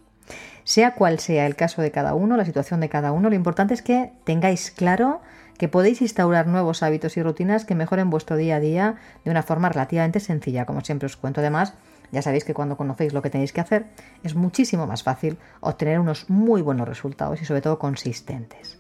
Sea 0.65 0.95
cual 0.95 1.19
sea 1.19 1.47
el 1.47 1.55
caso 1.55 1.83
de 1.83 1.91
cada 1.91 2.15
uno, 2.15 2.39
la 2.39 2.47
situación 2.47 2.81
de 2.81 2.89
cada 2.89 3.13
uno, 3.13 3.29
lo 3.29 3.37
importante 3.37 3.75
es 3.75 3.83
que 3.83 4.11
tengáis 4.25 4.71
claro 4.71 5.21
que 5.59 5.69
podéis 5.69 6.01
instaurar 6.01 6.47
nuevos 6.47 6.83
hábitos 6.83 7.19
y 7.19 7.23
rutinas 7.23 7.67
que 7.67 7.75
mejoren 7.75 8.09
vuestro 8.09 8.39
día 8.39 8.57
a 8.57 8.61
día 8.61 8.95
de 9.23 9.31
una 9.31 9.43
forma 9.43 9.69
relativamente 9.69 10.19
sencilla, 10.19 10.65
como 10.65 10.81
siempre 10.81 11.05
os 11.05 11.19
cuento. 11.19 11.43
Además, 11.43 11.75
ya 12.13 12.23
sabéis 12.23 12.45
que 12.45 12.55
cuando 12.55 12.79
conocéis 12.79 13.13
lo 13.13 13.21
que 13.21 13.29
tenéis 13.29 13.53
que 13.53 13.61
hacer, 13.61 13.85
es 14.23 14.35
muchísimo 14.35 14.87
más 14.87 15.03
fácil 15.03 15.37
obtener 15.61 16.01
unos 16.01 16.31
muy 16.31 16.63
buenos 16.63 16.89
resultados 16.89 17.43
y 17.43 17.45
sobre 17.45 17.61
todo 17.61 17.79
consistentes. 17.79 18.79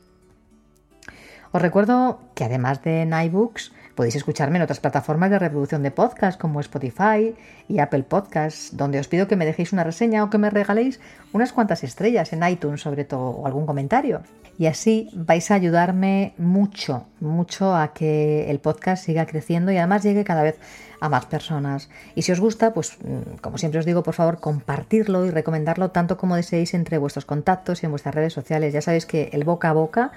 Os 1.52 1.62
recuerdo 1.62 2.20
que 2.34 2.44
además 2.44 2.82
de 2.82 3.06
Nightbooks, 3.06 3.72
Podéis 3.96 4.16
escucharme 4.16 4.58
en 4.58 4.62
otras 4.62 4.78
plataformas 4.78 5.30
de 5.30 5.38
reproducción 5.38 5.82
de 5.82 5.90
podcast 5.90 6.38
como 6.38 6.60
Spotify 6.60 7.34
y 7.66 7.78
Apple 7.78 8.02
Podcasts, 8.02 8.76
donde 8.76 9.00
os 9.00 9.08
pido 9.08 9.26
que 9.26 9.36
me 9.36 9.46
dejéis 9.46 9.72
una 9.72 9.84
reseña 9.84 10.22
o 10.22 10.28
que 10.28 10.36
me 10.36 10.50
regaléis 10.50 11.00
unas 11.32 11.54
cuantas 11.54 11.82
estrellas 11.82 12.34
en 12.34 12.46
iTunes, 12.46 12.82
sobre 12.82 13.06
todo, 13.06 13.30
o 13.30 13.46
algún 13.46 13.64
comentario. 13.64 14.20
Y 14.58 14.66
así 14.66 15.08
vais 15.14 15.50
a 15.50 15.54
ayudarme 15.54 16.34
mucho, 16.36 17.06
mucho 17.20 17.74
a 17.74 17.94
que 17.94 18.50
el 18.50 18.58
podcast 18.58 19.02
siga 19.02 19.24
creciendo 19.24 19.72
y 19.72 19.78
además 19.78 20.02
llegue 20.02 20.24
cada 20.24 20.42
vez 20.42 20.58
a 21.00 21.08
más 21.08 21.24
personas. 21.24 21.88
Y 22.14 22.22
si 22.22 22.32
os 22.32 22.40
gusta, 22.40 22.74
pues 22.74 22.98
mm, 23.02 23.36
como 23.40 23.56
siempre 23.56 23.80
os 23.80 23.86
digo, 23.86 24.02
por 24.02 24.14
favor, 24.14 24.40
compartirlo 24.40 25.24
y 25.24 25.30
recomendarlo 25.30 25.90
tanto 25.90 26.18
como 26.18 26.36
deseéis 26.36 26.74
entre 26.74 26.98
vuestros 26.98 27.24
contactos 27.24 27.82
y 27.82 27.86
en 27.86 27.92
vuestras 27.92 28.14
redes 28.14 28.34
sociales. 28.34 28.74
Ya 28.74 28.82
sabéis 28.82 29.06
que 29.06 29.30
el 29.32 29.44
boca 29.44 29.70
a 29.70 29.72
boca 29.72 30.12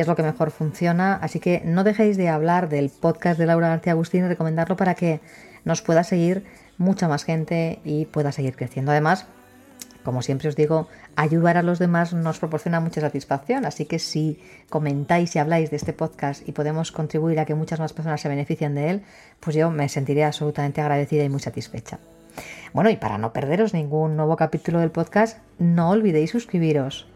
es 0.00 0.06
lo 0.06 0.14
que 0.14 0.22
mejor 0.22 0.50
funciona, 0.50 1.14
así 1.14 1.40
que 1.40 1.60
no 1.64 1.82
dejéis 1.82 2.16
de 2.16 2.28
hablar 2.28 2.68
del 2.68 2.88
podcast 2.88 3.38
de 3.38 3.46
Laura 3.46 3.68
García 3.68 3.92
Agustín 3.92 4.24
y 4.24 4.28
recomendarlo 4.28 4.76
para 4.76 4.94
que 4.94 5.20
nos 5.64 5.82
pueda 5.82 6.04
seguir 6.04 6.44
mucha 6.76 7.08
más 7.08 7.24
gente 7.24 7.80
y 7.84 8.06
pueda 8.06 8.30
seguir 8.30 8.54
creciendo. 8.54 8.92
Además, 8.92 9.26
como 10.04 10.22
siempre 10.22 10.48
os 10.48 10.56
digo, 10.56 10.86
ayudar 11.16 11.56
a 11.56 11.62
los 11.62 11.80
demás 11.80 12.12
nos 12.12 12.38
proporciona 12.38 12.78
mucha 12.78 13.00
satisfacción, 13.00 13.66
así 13.66 13.86
que 13.86 13.98
si 13.98 14.40
comentáis 14.70 15.34
y 15.34 15.40
habláis 15.40 15.70
de 15.70 15.76
este 15.76 15.92
podcast 15.92 16.48
y 16.48 16.52
podemos 16.52 16.92
contribuir 16.92 17.40
a 17.40 17.44
que 17.44 17.56
muchas 17.56 17.80
más 17.80 17.92
personas 17.92 18.20
se 18.20 18.28
beneficien 18.28 18.76
de 18.76 18.90
él, 18.90 19.02
pues 19.40 19.56
yo 19.56 19.70
me 19.70 19.88
sentiré 19.88 20.24
absolutamente 20.24 20.80
agradecida 20.80 21.24
y 21.24 21.28
muy 21.28 21.40
satisfecha. 21.40 21.98
Bueno, 22.72 22.88
y 22.88 22.96
para 22.96 23.18
no 23.18 23.32
perderos 23.32 23.74
ningún 23.74 24.16
nuevo 24.16 24.36
capítulo 24.36 24.78
del 24.78 24.92
podcast, 24.92 25.38
no 25.58 25.90
olvidéis 25.90 26.30
suscribiros 26.30 27.08